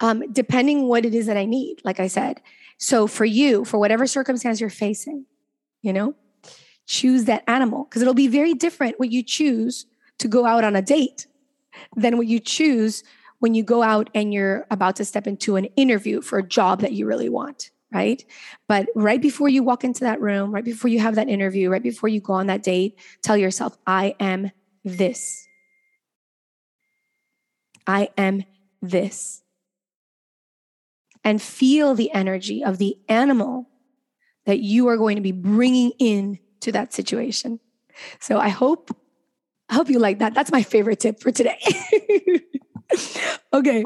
Um, 0.00 0.30
depending 0.32 0.88
what 0.88 1.04
it 1.04 1.14
is 1.14 1.26
that 1.26 1.36
I 1.36 1.46
need, 1.46 1.80
like 1.82 2.00
I 2.00 2.06
said. 2.06 2.42
So 2.78 3.06
for 3.06 3.24
you, 3.24 3.64
for 3.64 3.78
whatever 3.78 4.06
circumstance 4.06 4.60
you're 4.60 4.70
facing, 4.70 5.24
you 5.80 5.92
know, 5.92 6.14
choose 6.86 7.24
that 7.24 7.42
animal 7.48 7.84
because 7.84 8.02
it'll 8.02 8.14
be 8.14 8.28
very 8.28 8.54
different 8.54 8.98
what 8.98 9.10
you 9.10 9.22
choose 9.22 9.86
to 10.18 10.28
go 10.28 10.46
out 10.46 10.64
on 10.64 10.76
a 10.76 10.82
date 10.82 11.26
than 11.96 12.16
what 12.16 12.26
you 12.26 12.38
choose 12.38 13.02
when 13.38 13.54
you 13.54 13.62
go 13.62 13.82
out 13.82 14.08
and 14.14 14.32
you're 14.32 14.66
about 14.70 14.96
to 14.96 15.04
step 15.04 15.26
into 15.26 15.56
an 15.56 15.66
interview 15.76 16.20
for 16.20 16.38
a 16.38 16.46
job 16.46 16.80
that 16.80 16.92
you 16.92 17.06
really 17.06 17.28
want 17.28 17.70
right? 17.92 18.24
But 18.68 18.88
right 18.94 19.20
before 19.20 19.48
you 19.48 19.62
walk 19.62 19.84
into 19.84 20.00
that 20.00 20.20
room, 20.20 20.52
right 20.52 20.64
before 20.64 20.88
you 20.88 21.00
have 21.00 21.14
that 21.14 21.28
interview, 21.28 21.70
right 21.70 21.82
before 21.82 22.08
you 22.08 22.20
go 22.20 22.34
on 22.34 22.46
that 22.48 22.62
date, 22.62 22.98
tell 23.22 23.36
yourself, 23.36 23.76
I 23.86 24.14
am 24.20 24.50
this. 24.84 25.46
I 27.86 28.08
am 28.18 28.44
this. 28.82 29.42
And 31.24 31.40
feel 31.40 31.94
the 31.94 32.12
energy 32.12 32.62
of 32.62 32.78
the 32.78 32.96
animal 33.08 33.68
that 34.44 34.60
you 34.60 34.88
are 34.88 34.96
going 34.96 35.16
to 35.16 35.22
be 35.22 35.32
bringing 35.32 35.92
in 35.98 36.38
to 36.60 36.72
that 36.72 36.92
situation. 36.92 37.60
So 38.20 38.38
I 38.38 38.48
hope 38.48 38.96
I 39.68 39.74
hope 39.74 39.90
you 39.90 39.98
like 39.98 40.20
that. 40.20 40.32
That's 40.32 40.52
my 40.52 40.62
favorite 40.62 41.00
tip 41.00 41.20
for 41.20 41.32
today. 41.32 41.58
okay. 43.52 43.84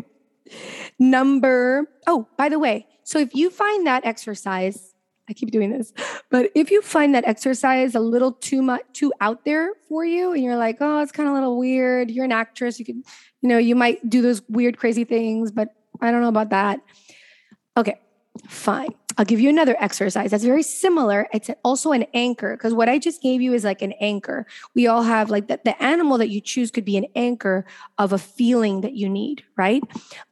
Number 0.99 1.89
Oh, 2.07 2.29
by 2.37 2.49
the 2.49 2.59
way, 2.59 2.87
so 3.11 3.18
if 3.18 3.35
you 3.35 3.51
find 3.51 3.88
that 3.88 4.07
exercise, 4.07 4.94
I 5.29 5.33
keep 5.33 5.51
doing 5.51 5.73
this, 5.73 5.92
but 6.31 6.49
if 6.55 6.70
you 6.70 6.81
find 6.81 7.12
that 7.16 7.25
exercise 7.27 7.96
a 7.96 8.01
little 8.01 8.31
too 8.31 8.62
much, 8.62 8.83
too 8.92 9.12
out 9.20 9.44
there 9.44 9.73
for 9.88 10.05
you, 10.05 10.33
and 10.33 10.44
you're 10.44 10.55
like, 10.55 10.77
oh, 10.79 11.01
it's 11.01 11.11
kind 11.11 11.29
of 11.29 11.33
a 11.33 11.38
little 11.38 11.59
weird. 11.59 12.09
You're 12.09 12.25
an 12.25 12.31
actress. 12.31 12.79
You 12.79 12.85
could, 12.85 13.03
you 13.42 13.49
know, 13.49 13.59
you 13.59 13.75
might 13.75 14.09
do 14.09 14.23
those 14.23 14.42
weird, 14.49 14.79
crazy 14.79 15.03
things, 15.03 15.51
but 15.51 15.70
I 16.01 16.12
don't 16.12 16.20
know 16.20 16.29
about 16.29 16.51
that. 16.51 16.79
Okay, 17.77 17.99
fine. 18.46 18.94
I'll 19.20 19.26
give 19.26 19.38
you 19.38 19.50
another 19.50 19.76
exercise 19.78 20.30
that's 20.30 20.44
very 20.44 20.62
similar. 20.62 21.28
It's 21.30 21.50
also 21.62 21.92
an 21.92 22.06
anchor 22.14 22.56
because 22.56 22.72
what 22.72 22.88
I 22.88 22.98
just 22.98 23.20
gave 23.20 23.42
you 23.42 23.52
is 23.52 23.64
like 23.64 23.83
an 23.83 23.92
anchor. 24.00 24.46
We 24.74 24.87
all 24.87 25.02
have 25.02 25.28
like 25.28 25.46
the, 25.46 25.61
the 25.62 25.80
animal 25.83 26.16
that 26.16 26.30
you 26.30 26.40
choose 26.40 26.70
could 26.70 26.87
be 26.87 26.96
an 26.96 27.04
anchor 27.14 27.66
of 27.98 28.14
a 28.14 28.18
feeling 28.18 28.80
that 28.80 28.94
you 28.94 29.11
need, 29.11 29.44
right? 29.59 29.83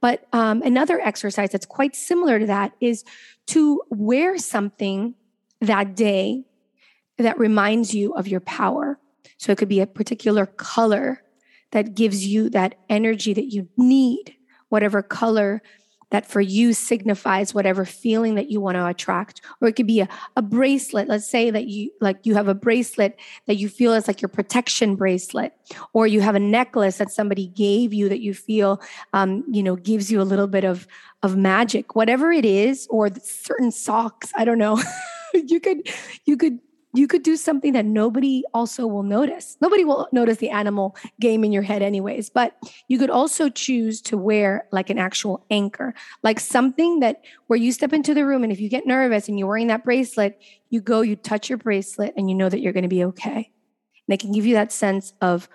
But 0.01 0.27
um, 0.33 0.63
another 0.63 0.99
exercise 1.01 1.51
that's 1.51 1.67
quite 1.67 1.95
similar 1.95 2.39
to 2.39 2.47
that 2.47 2.73
is 2.81 3.05
to 3.49 3.83
wear 3.91 4.39
something 4.39 5.15
that 5.61 5.95
day 5.95 6.47
that 7.19 7.39
reminds 7.39 7.93
you 7.95 8.15
of 8.15 8.27
your 8.27 8.41
power. 8.41 8.99
So 9.37 9.53
it 9.53 9.59
could 9.59 9.69
be 9.69 9.81
a 9.81 9.87
particular 9.87 10.47
color 10.47 11.23
that 11.73 11.95
gives 11.95 12.25
you 12.25 12.49
that 12.51 12.77
energy 12.89 13.35
that 13.35 13.53
you 13.53 13.69
need, 13.77 14.35
whatever 14.71 15.03
color 15.03 15.61
that 16.11 16.27
for 16.27 16.41
you 16.41 16.73
signifies 16.73 17.55
whatever 17.55 17.85
feeling 17.85 18.35
that 18.37 18.51
you 18.51 18.61
want 18.61 18.77
to 18.77 18.87
attract. 18.87 19.41
Or 19.61 19.69
it 19.69 19.77
could 19.77 19.87
be 19.87 20.01
a, 20.01 20.09
a 20.37 20.43
bracelet 20.43 21.09
let's 21.09 21.29
say 21.29 21.51
that 21.51 21.67
you 21.67 21.91
like 22.01 22.19
you 22.25 22.35
have 22.35 22.49
a 22.49 22.55
bracelet 22.55 23.19
that 23.47 23.57
you 23.57 23.69
feel 23.69 23.93
is 23.93 24.07
like 24.07 24.23
your 24.23 24.29
protection 24.29 24.97
bracelet. 24.97 25.53
Or 25.93 26.07
you 26.07 26.21
have 26.21 26.35
a 26.35 26.41
necklace 26.41 26.99
that 26.99 27.11
somebody 27.11 27.49
gave 27.49 27.93
you 27.93 28.09
that 28.09 28.21
you 28.21 28.35
feel 28.35 28.81
um, 29.13 29.45
you 29.51 29.63
know 29.63 29.77
gives 29.77 30.11
you 30.11 30.21
a 30.21 30.25
little 30.25 30.49
bit 30.49 30.65
of 30.65 30.87
of 31.23 31.37
magic. 31.37 31.95
Whatever 31.95 32.33
it 32.33 32.45
is 32.45 32.87
or 32.91 33.11
certain 33.23 33.71
socks 33.71 34.33
i 34.37 34.45
don't 34.45 34.59
know. 34.59 34.81
You 35.35 35.61
could 35.61 35.87
you 36.25 36.39
could 36.39 36.59
you 36.99 37.07
could 37.07 37.23
do 37.23 37.37
something 37.37 37.73
that 37.73 37.85
nobody 37.85 38.43
also 38.53 38.87
will 38.87 39.03
notice. 39.03 39.57
Nobody 39.61 39.85
will 39.85 40.09
notice 40.13 40.39
the 40.39 40.51
animal 40.51 40.97
game 41.21 41.45
in 41.45 41.53
your 41.53 41.63
head, 41.63 41.83
anyways. 41.83 42.31
But 42.31 42.57
you 42.89 42.99
could 42.99 43.11
also 43.11 43.49
choose 43.49 44.01
to 44.03 44.19
wear 44.19 44.67
like 44.73 44.91
an 44.91 44.99
actual 44.99 45.47
anchor, 45.51 45.95
like 46.23 46.41
something 46.41 47.01
that 47.01 47.25
where 47.47 47.59
you 47.59 47.73
step 47.73 47.93
into 47.93 48.15
the 48.15 48.27
room 48.27 48.43
and 48.43 48.53
if 48.53 48.61
you 48.61 48.69
get 48.69 48.87
nervous 48.87 49.29
and 49.29 49.39
you're 49.39 49.49
wearing 49.49 49.69
that 49.69 49.85
bracelet, 49.85 50.41
you 50.71 50.81
go, 50.81 51.01
you 51.01 51.17
touch 51.17 51.49
your 51.49 51.59
bracelet, 51.59 52.13
and 52.17 52.29
you 52.29 52.35
know 52.35 52.49
that 52.49 52.61
you're 52.61 52.73
going 52.73 52.83
to 52.83 52.89
be 52.89 53.05
okay. 53.05 53.51
And 54.07 54.15
it 54.15 54.21
can 54.21 54.33
give 54.33 54.47
you 54.47 54.55
that 54.55 54.73
sense 54.73 55.13
of 55.21 55.49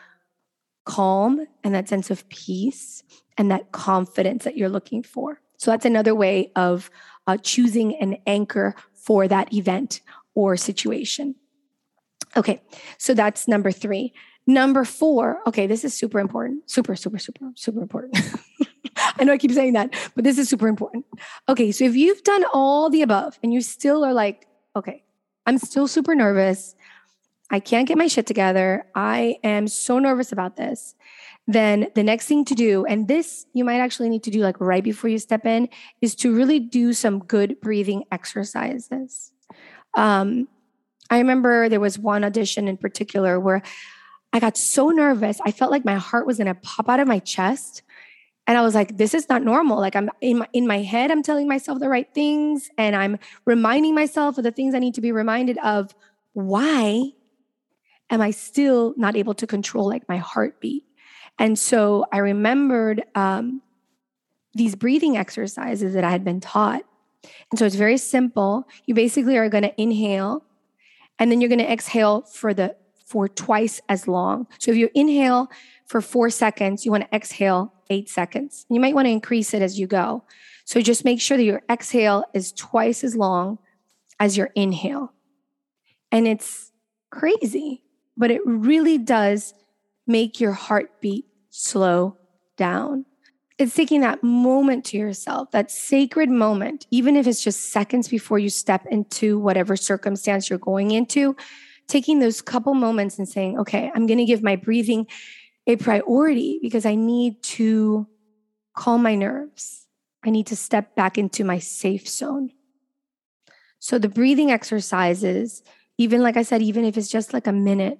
calm 0.85 1.45
and 1.63 1.73
that 1.75 1.87
sense 1.89 2.11
of 2.11 2.27
peace 2.29 3.03
and 3.37 3.51
that 3.51 3.71
confidence 3.71 4.43
that 4.43 4.57
you're 4.57 4.69
looking 4.69 5.03
for. 5.03 5.39
So 5.57 5.71
that's 5.71 5.85
another 5.85 6.13
way 6.13 6.51
of 6.55 6.89
uh, 7.25 7.37
choosing 7.37 7.95
an 7.95 8.17
anchor 8.27 8.75
for 8.93 9.27
that 9.27 9.53
event 9.53 10.01
or 10.35 10.57
situation. 10.57 11.35
Okay, 12.35 12.61
so 12.97 13.13
that's 13.13 13.47
number 13.47 13.71
three. 13.71 14.13
Number 14.45 14.83
four, 14.83 15.39
okay, 15.47 15.67
this 15.67 15.83
is 15.85 15.93
super 15.93 16.19
important. 16.19 16.69
Super, 16.69 16.95
super, 16.95 17.17
super, 17.17 17.51
super 17.55 17.81
important. 17.81 18.17
I 19.17 19.23
know 19.23 19.33
I 19.33 19.37
keep 19.37 19.51
saying 19.51 19.73
that, 19.73 19.93
but 20.15 20.23
this 20.23 20.37
is 20.37 20.49
super 20.49 20.67
important. 20.67 21.05
Okay, 21.47 21.71
so 21.71 21.85
if 21.85 21.95
you've 21.95 22.23
done 22.23 22.43
all 22.53 22.89
the 22.89 23.01
above 23.01 23.39
and 23.41 23.53
you 23.53 23.61
still 23.61 24.03
are 24.03 24.13
like, 24.13 24.47
okay, 24.75 25.03
I'm 25.45 25.57
still 25.57 25.87
super 25.87 26.15
nervous. 26.15 26.75
I 27.49 27.59
can't 27.59 27.87
get 27.87 27.97
my 27.97 28.07
shit 28.07 28.25
together. 28.25 28.85
I 28.95 29.37
am 29.43 29.67
so 29.67 29.99
nervous 29.99 30.31
about 30.31 30.57
this. 30.57 30.95
Then 31.45 31.87
the 31.93 32.03
next 32.03 32.27
thing 32.27 32.45
to 32.45 32.55
do, 32.55 32.85
and 32.85 33.07
this 33.07 33.45
you 33.53 33.65
might 33.65 33.79
actually 33.79 34.09
need 34.09 34.23
to 34.23 34.31
do 34.31 34.39
like 34.39 34.59
right 34.59 34.83
before 34.83 35.09
you 35.09 35.19
step 35.19 35.45
in, 35.45 35.67
is 36.01 36.15
to 36.15 36.33
really 36.33 36.59
do 36.59 36.93
some 36.93 37.19
good 37.19 37.59
breathing 37.61 38.05
exercises. 38.11 39.32
Um, 39.95 40.47
I 41.09 41.19
remember 41.19 41.69
there 41.69 41.79
was 41.79 41.99
one 41.99 42.23
audition 42.23 42.67
in 42.67 42.77
particular 42.77 43.39
where 43.39 43.61
I 44.31 44.39
got 44.39 44.57
so 44.57 44.89
nervous. 44.89 45.39
I 45.45 45.51
felt 45.51 45.71
like 45.71 45.85
my 45.85 45.95
heart 45.95 46.25
was 46.25 46.37
going 46.37 46.47
to 46.47 46.55
pop 46.55 46.89
out 46.89 46.99
of 46.99 47.07
my 47.07 47.19
chest. 47.19 47.83
And 48.47 48.57
I 48.57 48.61
was 48.61 48.75
like, 48.75 48.97
this 48.97 49.13
is 49.13 49.29
not 49.29 49.43
normal. 49.43 49.79
Like 49.79 49.95
I'm 49.95 50.09
in 50.19 50.39
my, 50.39 50.47
in 50.53 50.67
my 50.67 50.79
head, 50.79 51.11
I'm 51.11 51.23
telling 51.23 51.47
myself 51.47 51.79
the 51.79 51.87
right 51.87 52.11
things 52.13 52.69
and 52.77 52.95
I'm 52.95 53.19
reminding 53.45 53.95
myself 53.95 54.37
of 54.37 54.43
the 54.43 54.51
things 54.51 54.73
I 54.73 54.79
need 54.79 54.95
to 54.95 55.01
be 55.01 55.11
reminded 55.11 55.57
of. 55.59 55.95
Why 56.33 57.11
am 58.09 58.21
I 58.21 58.31
still 58.31 58.93
not 58.97 59.15
able 59.15 59.35
to 59.35 59.47
control 59.47 59.87
like 59.87 60.09
my 60.09 60.17
heartbeat? 60.17 60.83
And 61.39 61.57
so 61.57 62.05
I 62.11 62.17
remembered 62.17 63.03
um, 63.15 63.61
these 64.53 64.75
breathing 64.75 65.15
exercises 65.15 65.93
that 65.93 66.03
I 66.03 66.11
had 66.11 66.23
been 66.23 66.39
taught. 66.39 66.83
And 67.51 67.59
so 67.59 67.65
it's 67.65 67.75
very 67.75 67.97
simple. 67.97 68.67
You 68.85 68.93
basically 68.93 69.37
are 69.37 69.49
going 69.49 69.63
to 69.63 69.81
inhale 69.81 70.45
and 71.19 71.31
then 71.31 71.41
you're 71.41 71.49
going 71.49 71.59
to 71.59 71.71
exhale 71.71 72.21
for 72.23 72.53
the 72.53 72.75
for 73.05 73.27
twice 73.27 73.79
as 73.89 74.07
long. 74.07 74.47
So 74.57 74.71
if 74.71 74.77
you 74.77 74.89
inhale 74.95 75.51
for 75.85 76.01
4 76.01 76.29
seconds, 76.29 76.83
you 76.83 76.91
want 76.91 77.03
to 77.03 77.15
exhale 77.15 77.71
8 77.89 78.09
seconds. 78.09 78.65
You 78.69 78.79
might 78.79 78.95
want 78.95 79.05
to 79.05 79.11
increase 79.11 79.53
it 79.53 79.61
as 79.61 79.79
you 79.79 79.85
go. 79.85 80.23
So 80.65 80.81
just 80.81 81.05
make 81.05 81.21
sure 81.21 81.37
that 81.37 81.43
your 81.43 81.61
exhale 81.69 82.23
is 82.33 82.51
twice 82.53 83.03
as 83.03 83.15
long 83.15 83.59
as 84.19 84.35
your 84.35 84.49
inhale. 84.55 85.13
And 86.11 86.27
it's 86.27 86.71
crazy, 87.11 87.83
but 88.17 88.31
it 88.31 88.41
really 88.45 88.97
does 88.97 89.53
make 90.07 90.39
your 90.39 90.53
heartbeat 90.53 91.25
slow 91.49 92.17
down 92.57 93.05
it's 93.59 93.75
taking 93.75 94.01
that 94.01 94.23
moment 94.23 94.85
to 94.85 94.97
yourself, 94.97 95.51
that 95.51 95.69
sacred 95.69 96.29
moment, 96.29 96.87
even 96.91 97.15
if 97.15 97.27
it's 97.27 97.43
just 97.43 97.71
seconds 97.71 98.07
before 98.07 98.39
you 98.39 98.49
step 98.49 98.85
into 98.87 99.37
whatever 99.39 99.75
circumstance 99.75 100.49
you're 100.49 100.59
going 100.59 100.91
into, 100.91 101.35
taking 101.87 102.19
those 102.19 102.41
couple 102.41 102.73
moments 102.73 103.17
and 103.19 103.29
saying, 103.29 103.59
okay, 103.59 103.91
I'm 103.93 104.07
going 104.07 104.17
to 104.17 104.25
give 104.25 104.41
my 104.41 104.55
breathing 104.55 105.07
a 105.67 105.75
priority 105.75 106.59
because 106.61 106.85
I 106.85 106.95
need 106.95 107.41
to 107.43 108.07
calm 108.75 109.03
my 109.03 109.15
nerves. 109.15 109.85
I 110.25 110.29
need 110.29 110.47
to 110.47 110.55
step 110.55 110.95
back 110.95 111.17
into 111.17 111.43
my 111.43 111.59
safe 111.59 112.07
zone. 112.07 112.51
So 113.79 113.99
the 113.99 114.09
breathing 114.09 114.49
exercises, 114.49 115.61
even 115.97 116.23
like 116.23 116.37
I 116.37 116.43
said, 116.43 116.61
even 116.61 116.85
if 116.85 116.97
it's 116.97 117.09
just 117.09 117.33
like 117.33 117.47
a 117.47 117.51
minute 117.51 117.99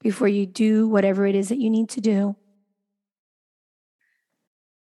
before 0.00 0.28
you 0.28 0.46
do 0.46 0.88
whatever 0.88 1.26
it 1.26 1.34
is 1.34 1.48
that 1.48 1.58
you 1.58 1.68
need 1.68 1.88
to 1.90 2.00
do, 2.00 2.36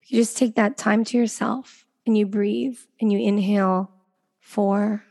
you 0.05 0.21
just 0.21 0.37
take 0.37 0.55
that 0.55 0.77
time 0.77 1.03
to 1.05 1.17
yourself 1.17 1.85
and 2.05 2.17
you 2.17 2.25
breathe 2.25 2.77
and 3.01 3.11
you 3.11 3.19
inhale 3.19 3.91
four, 4.39 5.03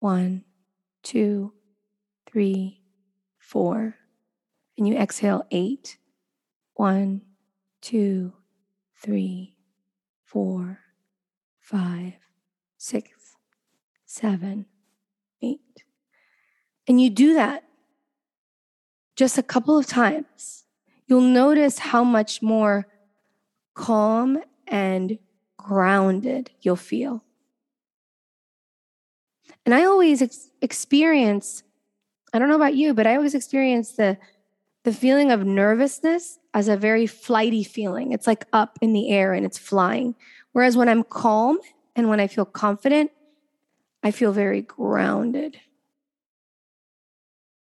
one, 0.00 0.44
two, 1.02 1.52
three, 2.30 2.80
four. 3.38 3.96
And 4.76 4.88
you 4.88 4.96
exhale 4.96 5.46
eight. 5.50 5.98
One, 6.74 7.22
two, 7.80 8.32
three, 9.00 9.56
four, 10.24 10.80
five, 11.60 12.14
six, 12.76 13.36
seven, 14.04 14.66
eight. 15.40 15.84
And 16.88 17.00
you 17.00 17.10
do 17.10 17.34
that 17.34 17.64
just 19.16 19.38
a 19.38 19.42
couple 19.42 19.78
of 19.78 19.86
times. 19.86 20.63
You'll 21.14 21.20
notice 21.20 21.78
how 21.78 22.02
much 22.02 22.42
more 22.42 22.88
calm 23.74 24.42
and 24.66 25.16
grounded 25.56 26.50
you'll 26.60 26.74
feel. 26.74 27.22
And 29.64 29.72
I 29.72 29.84
always 29.84 30.22
ex- 30.22 30.50
experience, 30.60 31.62
I 32.32 32.40
don't 32.40 32.48
know 32.48 32.56
about 32.56 32.74
you, 32.74 32.94
but 32.94 33.06
I 33.06 33.14
always 33.14 33.36
experience 33.36 33.92
the, 33.92 34.18
the 34.82 34.92
feeling 34.92 35.30
of 35.30 35.46
nervousness 35.46 36.40
as 36.52 36.66
a 36.66 36.76
very 36.76 37.06
flighty 37.06 37.62
feeling. 37.62 38.10
It's 38.10 38.26
like 38.26 38.46
up 38.52 38.76
in 38.80 38.92
the 38.92 39.10
air 39.10 39.34
and 39.34 39.46
it's 39.46 39.56
flying. 39.56 40.16
Whereas 40.50 40.76
when 40.76 40.88
I'm 40.88 41.04
calm 41.04 41.60
and 41.94 42.08
when 42.08 42.18
I 42.18 42.26
feel 42.26 42.44
confident, 42.44 43.12
I 44.02 44.10
feel 44.10 44.32
very 44.32 44.62
grounded, 44.62 45.60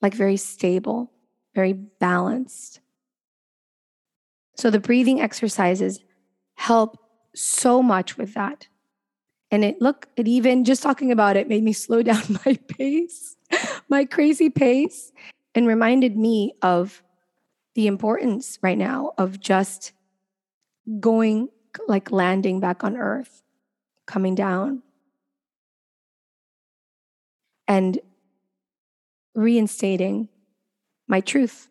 like 0.01 0.15
very 0.15 0.37
stable, 0.37 1.11
very 1.53 1.73
balanced. 1.73 2.79
So 4.61 4.69
the 4.69 4.79
breathing 4.79 5.23
exercises 5.23 6.01
help 6.57 6.99
so 7.35 7.83
much 7.83 8.19
with 8.19 8.35
that. 8.35 8.69
And 9.51 9.65
it 9.65 9.81
look, 9.81 10.07
it 10.19 10.29
even 10.29 10.67
just 10.67 10.83
talking 10.83 11.11
about 11.11 11.39
it 11.39 11.49
made 11.49 11.63
me 11.63 11.73
slow 11.85 12.03
down 12.03 12.23
my 12.45 12.59
pace, 12.69 13.37
my 13.89 14.05
crazy 14.05 14.51
pace, 14.51 15.13
and 15.55 15.67
reminded 15.67 16.15
me 16.15 16.53
of 16.61 17.03
the 17.75 17.87
importance 17.87 18.59
right 18.61 18.77
now 18.77 19.13
of 19.17 19.41
just 19.41 19.93
going 20.99 21.49
like 21.89 22.13
landing 22.13 22.61
back 22.61 22.85
on 22.85 22.99
earth, 22.99 23.43
coming 24.07 24.35
down, 24.35 24.83
and 27.67 27.99
reinstating 29.35 30.29
my 31.09 31.23
truth. 31.23 31.71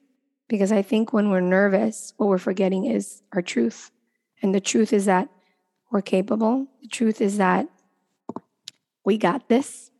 Because 0.49 0.73
I 0.73 0.81
think 0.81 1.13
when 1.13 1.29
we're 1.29 1.39
nervous, 1.39 2.13
what 2.17 2.27
we're 2.27 2.37
forgetting 2.37 2.85
is 2.85 3.21
our 3.31 3.41
truth. 3.41 3.91
And 4.41 4.53
the 4.53 4.59
truth 4.59 4.91
is 4.91 5.05
that 5.05 5.29
we're 5.91 6.01
capable. 6.01 6.67
The 6.81 6.87
truth 6.87 7.21
is 7.21 7.37
that 7.37 7.69
we 9.05 9.17
got 9.17 9.47
this. 9.47 9.91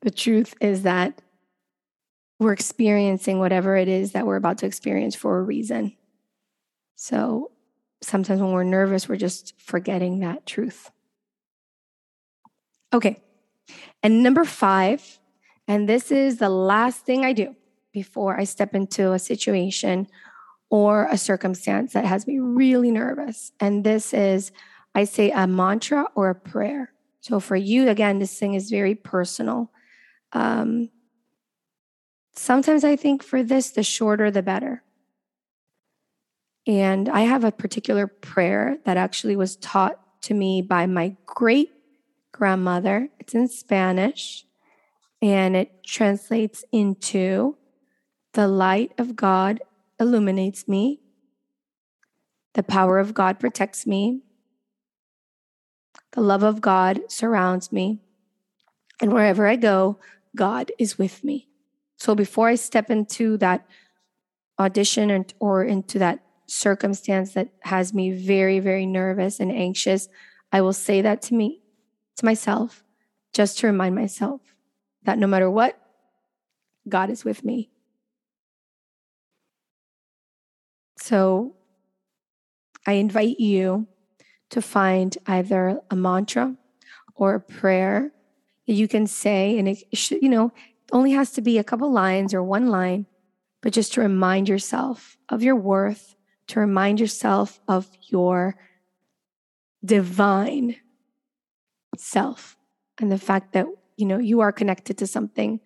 The 0.00 0.10
truth 0.10 0.54
is 0.60 0.84
that 0.84 1.20
we're 2.38 2.52
experiencing 2.52 3.40
whatever 3.40 3.76
it 3.76 3.88
is 3.88 4.12
that 4.12 4.26
we're 4.26 4.36
about 4.36 4.58
to 4.58 4.66
experience 4.66 5.14
for 5.14 5.38
a 5.38 5.42
reason. 5.42 5.96
So 6.94 7.50
sometimes 8.00 8.40
when 8.40 8.52
we're 8.52 8.62
nervous, 8.62 9.08
we're 9.08 9.16
just 9.16 9.54
forgetting 9.60 10.20
that 10.20 10.46
truth. 10.46 10.90
Okay. 12.92 13.20
And 14.02 14.22
number 14.22 14.44
five, 14.44 15.18
and 15.66 15.88
this 15.88 16.12
is 16.12 16.38
the 16.38 16.48
last 16.48 17.04
thing 17.04 17.24
I 17.24 17.32
do 17.32 17.56
before 17.92 18.38
I 18.38 18.44
step 18.44 18.74
into 18.74 19.12
a 19.12 19.18
situation 19.18 20.06
or 20.70 21.06
a 21.10 21.16
circumstance 21.18 21.92
that 21.92 22.04
has 22.04 22.26
me 22.26 22.38
really 22.38 22.90
nervous. 22.90 23.52
And 23.60 23.84
this 23.84 24.12
is, 24.12 24.52
I 24.94 25.04
say 25.04 25.30
a 25.30 25.46
mantra 25.46 26.06
or 26.14 26.30
a 26.30 26.34
prayer. 26.34 26.92
So 27.20 27.40
for 27.40 27.56
you, 27.56 27.88
again, 27.88 28.18
this 28.18 28.38
thing 28.38 28.54
is 28.54 28.70
very 28.70 28.94
personal. 28.94 29.70
Um, 30.32 30.90
sometimes 32.34 32.84
I 32.84 32.96
think 32.96 33.22
for 33.22 33.42
this, 33.42 33.70
the 33.70 33.82
shorter 33.82 34.30
the 34.30 34.42
better. 34.42 34.82
And 36.66 37.08
I 37.08 37.22
have 37.22 37.44
a 37.44 37.52
particular 37.52 38.06
prayer 38.06 38.76
that 38.84 38.98
actually 38.98 39.36
was 39.36 39.56
taught 39.56 39.98
to 40.22 40.34
me 40.34 40.60
by 40.60 40.86
my 40.86 41.16
great 41.24 41.70
grandmother. 42.32 43.08
It's 43.18 43.34
in 43.34 43.48
Spanish 43.48 44.44
and 45.20 45.56
it 45.56 45.82
translates 45.84 46.64
into 46.70 47.56
the 48.32 48.48
light 48.48 48.92
of 48.98 49.16
God 49.16 49.60
illuminates 49.98 50.68
me. 50.68 51.00
The 52.54 52.62
power 52.62 52.98
of 52.98 53.14
God 53.14 53.38
protects 53.38 53.86
me. 53.86 54.20
The 56.12 56.20
love 56.20 56.42
of 56.42 56.60
God 56.60 57.00
surrounds 57.08 57.72
me. 57.72 58.00
And 59.00 59.12
wherever 59.12 59.46
I 59.46 59.56
go, 59.56 59.98
God 60.34 60.72
is 60.78 60.98
with 60.98 61.22
me. 61.22 61.48
So 61.96 62.14
before 62.14 62.48
I 62.48 62.54
step 62.54 62.90
into 62.90 63.36
that 63.38 63.66
audition 64.58 65.24
or, 65.38 65.64
into 65.64 65.98
that 65.98 66.20
circumstance 66.46 67.34
that 67.34 67.48
has 67.62 67.92
me 67.92 68.10
very, 68.10 68.60
very 68.60 68.86
nervous 68.86 69.40
and 69.40 69.52
anxious, 69.52 70.08
I 70.50 70.60
will 70.60 70.72
say 70.72 71.02
that 71.02 71.22
to 71.22 71.34
me, 71.34 71.62
to 72.16 72.24
myself, 72.24 72.82
just 73.32 73.58
to 73.58 73.66
remind 73.66 73.94
myself 73.94 74.40
that 75.04 75.18
no 75.18 75.26
matter 75.26 75.50
what, 75.50 75.78
God 76.88 77.10
is 77.10 77.24
with 77.24 77.44
me. 77.44 77.70
So 81.08 81.54
I 82.86 82.92
invite 82.92 83.40
you 83.40 83.86
to 84.50 84.60
find 84.60 85.16
either 85.26 85.80
a 85.90 85.96
mantra 85.96 86.54
or 87.14 87.34
a 87.34 87.40
prayer 87.40 88.12
that 88.66 88.74
you 88.74 88.86
can 88.88 89.06
say, 89.06 89.58
and 89.58 89.66
it 89.68 89.84
should, 89.96 90.20
you 90.20 90.28
know, 90.28 90.52
only 90.92 91.12
has 91.12 91.30
to 91.32 91.40
be 91.40 91.56
a 91.56 91.64
couple 91.64 91.90
lines 91.90 92.34
or 92.34 92.42
one 92.42 92.66
line, 92.66 93.06
but 93.62 93.72
just 93.72 93.94
to 93.94 94.02
remind 94.02 94.50
yourself 94.50 95.16
of 95.30 95.42
your 95.42 95.56
worth, 95.56 96.14
to 96.48 96.60
remind 96.60 97.00
yourself 97.00 97.58
of 97.68 97.88
your 98.02 98.56
divine 99.82 100.76
self 101.96 102.58
and 103.00 103.10
the 103.10 103.16
fact 103.16 103.54
that, 103.54 103.64
you 103.96 104.04
know, 104.04 104.18
you 104.18 104.40
are 104.40 104.52
connected 104.52 104.98
to 104.98 105.06
something 105.06 105.60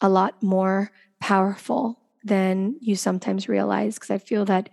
a 0.00 0.08
lot 0.08 0.42
more 0.42 0.90
powerful 1.20 2.01
than 2.24 2.76
you 2.80 2.96
sometimes 2.96 3.48
realize. 3.48 3.94
Because 3.94 4.10
I 4.10 4.18
feel 4.18 4.44
that 4.46 4.68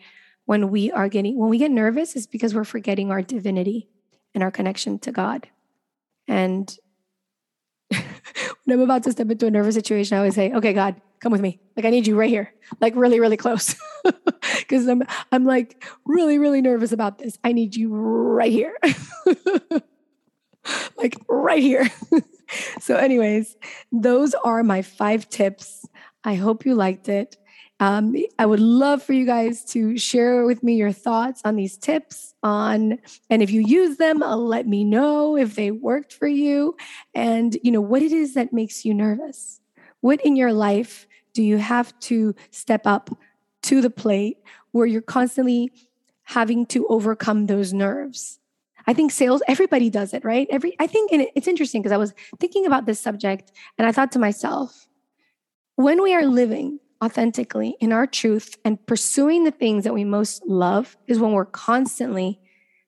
when 0.46 0.70
we 0.70 0.92
are 0.92 1.10
getting, 1.10 1.38
when 1.38 1.50
we 1.50 1.58
get 1.58 1.72
nervous, 1.72 2.16
is 2.16 2.28
because 2.28 2.54
we're 2.54 2.64
forgetting 2.64 3.12
our 3.12 3.22
divinity 3.22 3.90
and 4.34 4.44
our 4.44 4.52
connection 4.52 5.00
to 5.00 5.12
God. 5.12 5.48
And 6.28 6.76
when 7.90 8.00
I'm 8.70 8.82
about 8.82 9.04
to 9.04 9.12
step 9.12 9.30
into 9.30 9.48
a 9.48 9.52
nervous 9.52 9.76
situation, 9.76 10.16
I 10.16 10.20
always 10.20 10.36
say, 10.36 10.52
okay, 10.54 10.74
God, 10.74 11.02
come 11.20 11.32
with 11.32 11.42
me. 11.42 11.60
Like 11.76 11.86
I 11.86 11.90
need 11.90 12.08
you 12.08 12.16
right 12.16 12.30
here, 12.30 12.54
like 12.80 12.96
really, 12.96 13.20
really 13.20 13.38
close. 13.38 13.76
Because 14.58 14.88
I'm 14.88 15.04
I'm 15.32 15.46
like 15.46 15.84
really, 16.06 16.38
really 16.38 16.62
nervous 16.62 16.92
about 16.92 17.18
this. 17.18 17.38
I 17.44 17.54
need 17.54 17.76
you 17.76 17.94
right 17.94 18.52
here. 18.52 18.78
like 20.98 21.18
right 21.28 21.62
here. 21.62 21.90
so, 22.80 22.96
anyways, 22.96 23.56
those 23.92 24.36
are 24.44 24.64
my 24.64 24.82
five 24.82 25.28
tips. 25.30 25.88
I 26.24 26.36
hope 26.36 26.66
you 26.66 26.76
liked 26.76 27.10
it. 27.10 27.38
Um, 27.82 28.16
I 28.38 28.46
would 28.46 28.60
love 28.60 29.02
for 29.02 29.14
you 29.14 29.26
guys 29.26 29.64
to 29.66 29.98
share 29.98 30.46
with 30.46 30.64
me 30.64 30.76
your 30.76 30.92
thoughts 30.92 31.42
on 31.46 31.56
these 31.56 31.78
tips 31.78 32.36
on, 32.44 33.00
and 33.30 33.42
if 33.42 33.52
you 33.52 33.62
use 33.62 33.98
them, 33.98 34.22
uh, 34.22 34.36
let 34.36 34.68
me 34.68 34.84
know 34.84 35.38
if 35.38 35.56
they 35.56 35.72
worked 35.72 36.12
for 36.12 36.28
you 36.28 36.76
and, 37.14 37.58
you 37.64 37.72
know, 37.72 37.80
what 37.80 38.02
it 38.02 38.12
is 38.12 38.34
that 38.34 38.52
makes 38.52 38.84
you 38.84 38.94
nervous. 38.94 39.62
What 40.02 40.20
in 40.26 40.36
your 40.36 40.52
life 40.52 41.08
do 41.34 41.42
you 41.42 41.58
have 41.58 41.98
to 42.02 42.36
step 42.52 42.86
up 42.86 43.10
to 43.64 43.80
the 43.80 43.90
plate 43.90 44.40
where 44.72 44.86
you're 44.86 45.02
constantly 45.02 45.72
having 46.24 46.66
to 46.68 46.86
overcome 46.88 47.46
those 47.46 47.72
nerves? 47.72 48.40
I 48.88 48.94
think 48.94 49.12
sales, 49.12 49.42
everybody 49.48 49.90
does 49.90 50.14
it, 50.14 50.26
right? 50.26 50.48
Every, 50.50 50.76
I 50.80 50.88
think, 50.88 51.14
and 51.14 51.28
it's 51.34 51.48
interesting 51.48 51.82
because 51.82 51.94
I 51.94 51.98
was 51.98 52.14
thinking 52.40 52.66
about 52.66 52.86
this 52.86 53.00
subject 53.00 53.54
and 53.78 53.88
I 53.88 53.94
thought 53.94 54.12
to 54.14 54.20
myself, 54.20 54.88
when 55.80 56.04
we 56.04 56.14
are 56.14 56.26
living 56.26 56.78
authentically 57.02 57.74
in 57.80 57.94
our 57.94 58.06
truth 58.06 58.58
and 58.66 58.86
pursuing 58.86 59.46
the 59.46 59.52
things 59.52 59.86
that 59.86 59.94
we 59.94 60.04
most 60.04 60.46
love 60.46 60.98
is 61.08 61.20
when 61.20 61.32
we're 61.32 61.46
constantly 61.46 62.38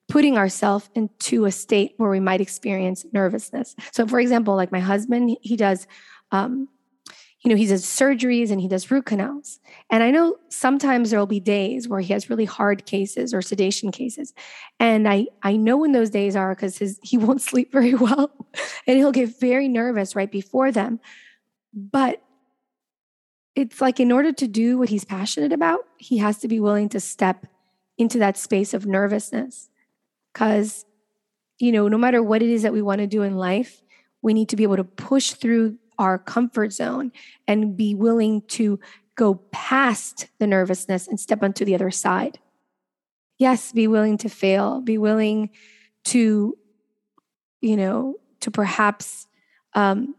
putting 0.10 0.38
ourselves 0.38 0.90
into 0.94 1.46
a 1.46 1.52
state 1.54 1.94
where 1.96 2.10
we 2.10 2.20
might 2.20 2.42
experience 2.42 3.06
nervousness. 3.14 3.78
So, 3.94 4.06
for 4.06 4.20
example, 4.20 4.58
like 4.58 4.74
my 4.74 4.82
husband, 4.82 5.38
he 5.42 5.56
does, 5.56 5.88
um, 6.34 6.68
you 7.40 7.50
know, 7.50 7.56
he 7.56 7.66
does 7.66 7.86
surgeries 7.86 8.52
and 8.52 8.60
he 8.60 8.68
does 8.68 8.92
root 8.92 9.06
canals. 9.06 9.62
And 9.90 10.04
I 10.04 10.12
know 10.12 10.36
sometimes 10.50 11.12
there'll 11.12 11.26
be 11.26 11.40
days 11.40 11.88
where 11.88 12.02
he 12.02 12.12
has 12.12 12.30
really 12.30 12.44
hard 12.44 12.86
cases 12.86 13.34
or 13.34 13.42
sedation 13.42 13.94
cases. 13.94 14.34
And 14.82 15.08
I, 15.08 15.28
I 15.44 15.56
know 15.56 15.78
when 15.78 15.94
those 15.94 16.10
days 16.10 16.36
are 16.36 16.54
because 16.54 16.78
his 16.78 17.00
he 17.02 17.18
won't 17.26 17.42
sleep 17.42 17.72
very 17.72 17.94
well 17.94 18.32
and 18.86 18.98
he'll 18.98 19.14
get 19.14 19.40
very 19.40 19.70
nervous 19.70 20.14
right 20.14 20.30
before 20.30 20.74
them. 20.74 21.00
But 21.74 22.22
it's 23.62 23.80
like 23.80 24.00
in 24.00 24.12
order 24.12 24.32
to 24.34 24.48
do 24.48 24.78
what 24.78 24.90
he's 24.90 25.06
passionate 25.06 25.54
about, 25.54 25.82
he 25.98 26.18
has 26.18 26.40
to 26.40 26.48
be 26.48 26.60
willing 26.60 26.90
to 26.90 27.00
step 27.00 27.46
into 27.98 28.18
that 28.18 28.36
space 28.36 28.74
of 28.74 28.86
nervousness. 28.86 29.70
Because, 30.34 30.86
you 31.60 31.72
know, 31.72 31.88
no 31.88 31.98
matter 31.98 32.24
what 32.24 32.42
it 32.42 32.50
is 32.50 32.64
that 32.64 32.74
we 32.74 32.82
want 32.82 33.00
to 33.00 33.08
do 33.08 33.22
in 33.22 33.38
life, 33.38 33.82
we 34.22 34.34
need 34.34 34.50
to 34.50 34.56
be 34.56 34.64
able 34.64 34.78
to 34.78 34.84
push 34.84 35.32
through 35.32 35.78
our 36.00 36.18
comfort 36.18 36.74
zone 36.74 37.12
and 37.48 37.78
be 37.78 37.94
willing 37.94 38.42
to 38.48 38.80
go 39.16 39.36
past 39.52 40.28
the 40.40 40.48
nervousness 40.48 41.08
and 41.08 41.20
step 41.20 41.44
onto 41.44 41.64
the 41.64 41.76
other 41.76 41.92
side. 41.92 42.40
Yes, 43.38 43.72
be 43.72 43.88
willing 43.88 44.18
to 44.20 44.30
fail, 44.30 44.82
be 44.82 44.98
willing 44.98 45.52
to, 46.06 46.58
you 47.62 47.78
know, 47.78 48.16
to 48.40 48.50
perhaps 48.50 49.28
um, 49.74 50.16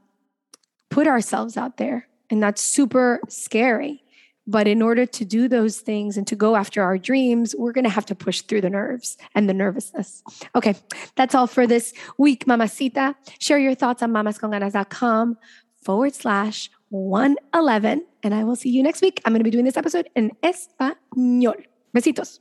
put 0.91 1.09
ourselves 1.09 1.57
out 1.57 1.79
there. 1.79 2.07
And 2.33 2.43
that's 2.43 2.63
super 2.63 3.21
scary. 3.29 4.03
But 4.47 4.67
in 4.67 4.83
order 4.83 5.07
to 5.07 5.25
do 5.25 5.47
those 5.47 5.79
things 5.79 6.17
and 6.17 6.27
to 6.27 6.35
go 6.35 6.57
after 6.57 6.83
our 6.83 6.99
dreams, 6.99 7.55
we're 7.57 7.73
going 7.73 7.85
to 7.85 7.91
have 7.91 8.07
to 8.07 8.15
push 8.15 8.41
through 8.41 8.63
the 8.63 8.71
nerves 8.71 9.17
and 9.37 9.49
the 9.49 9.55
nervousness. 9.55 10.23
Okay, 10.57 10.75
that's 11.15 11.35
all 11.35 11.47
for 11.47 11.67
this 11.67 11.93
week, 12.19 12.47
Mamacita. 12.47 13.15
Share 13.39 13.59
your 13.59 13.75
thoughts 13.75 14.03
on 14.03 14.11
mamasconganas.com 14.11 15.37
forward 15.85 16.15
slash 16.15 16.71
111. 16.89 18.05
And 18.25 18.35
I 18.35 18.45
will 18.45 18.57
see 18.57 18.71
you 18.71 18.83
next 18.83 19.03
week. 19.03 19.21
I'm 19.25 19.33
going 19.33 19.41
to 19.41 19.45
be 19.45 19.51
doing 19.51 19.67
this 19.67 19.77
episode 19.77 20.09
in 20.17 20.33
español. 20.43 21.55
Besitos. 21.95 22.41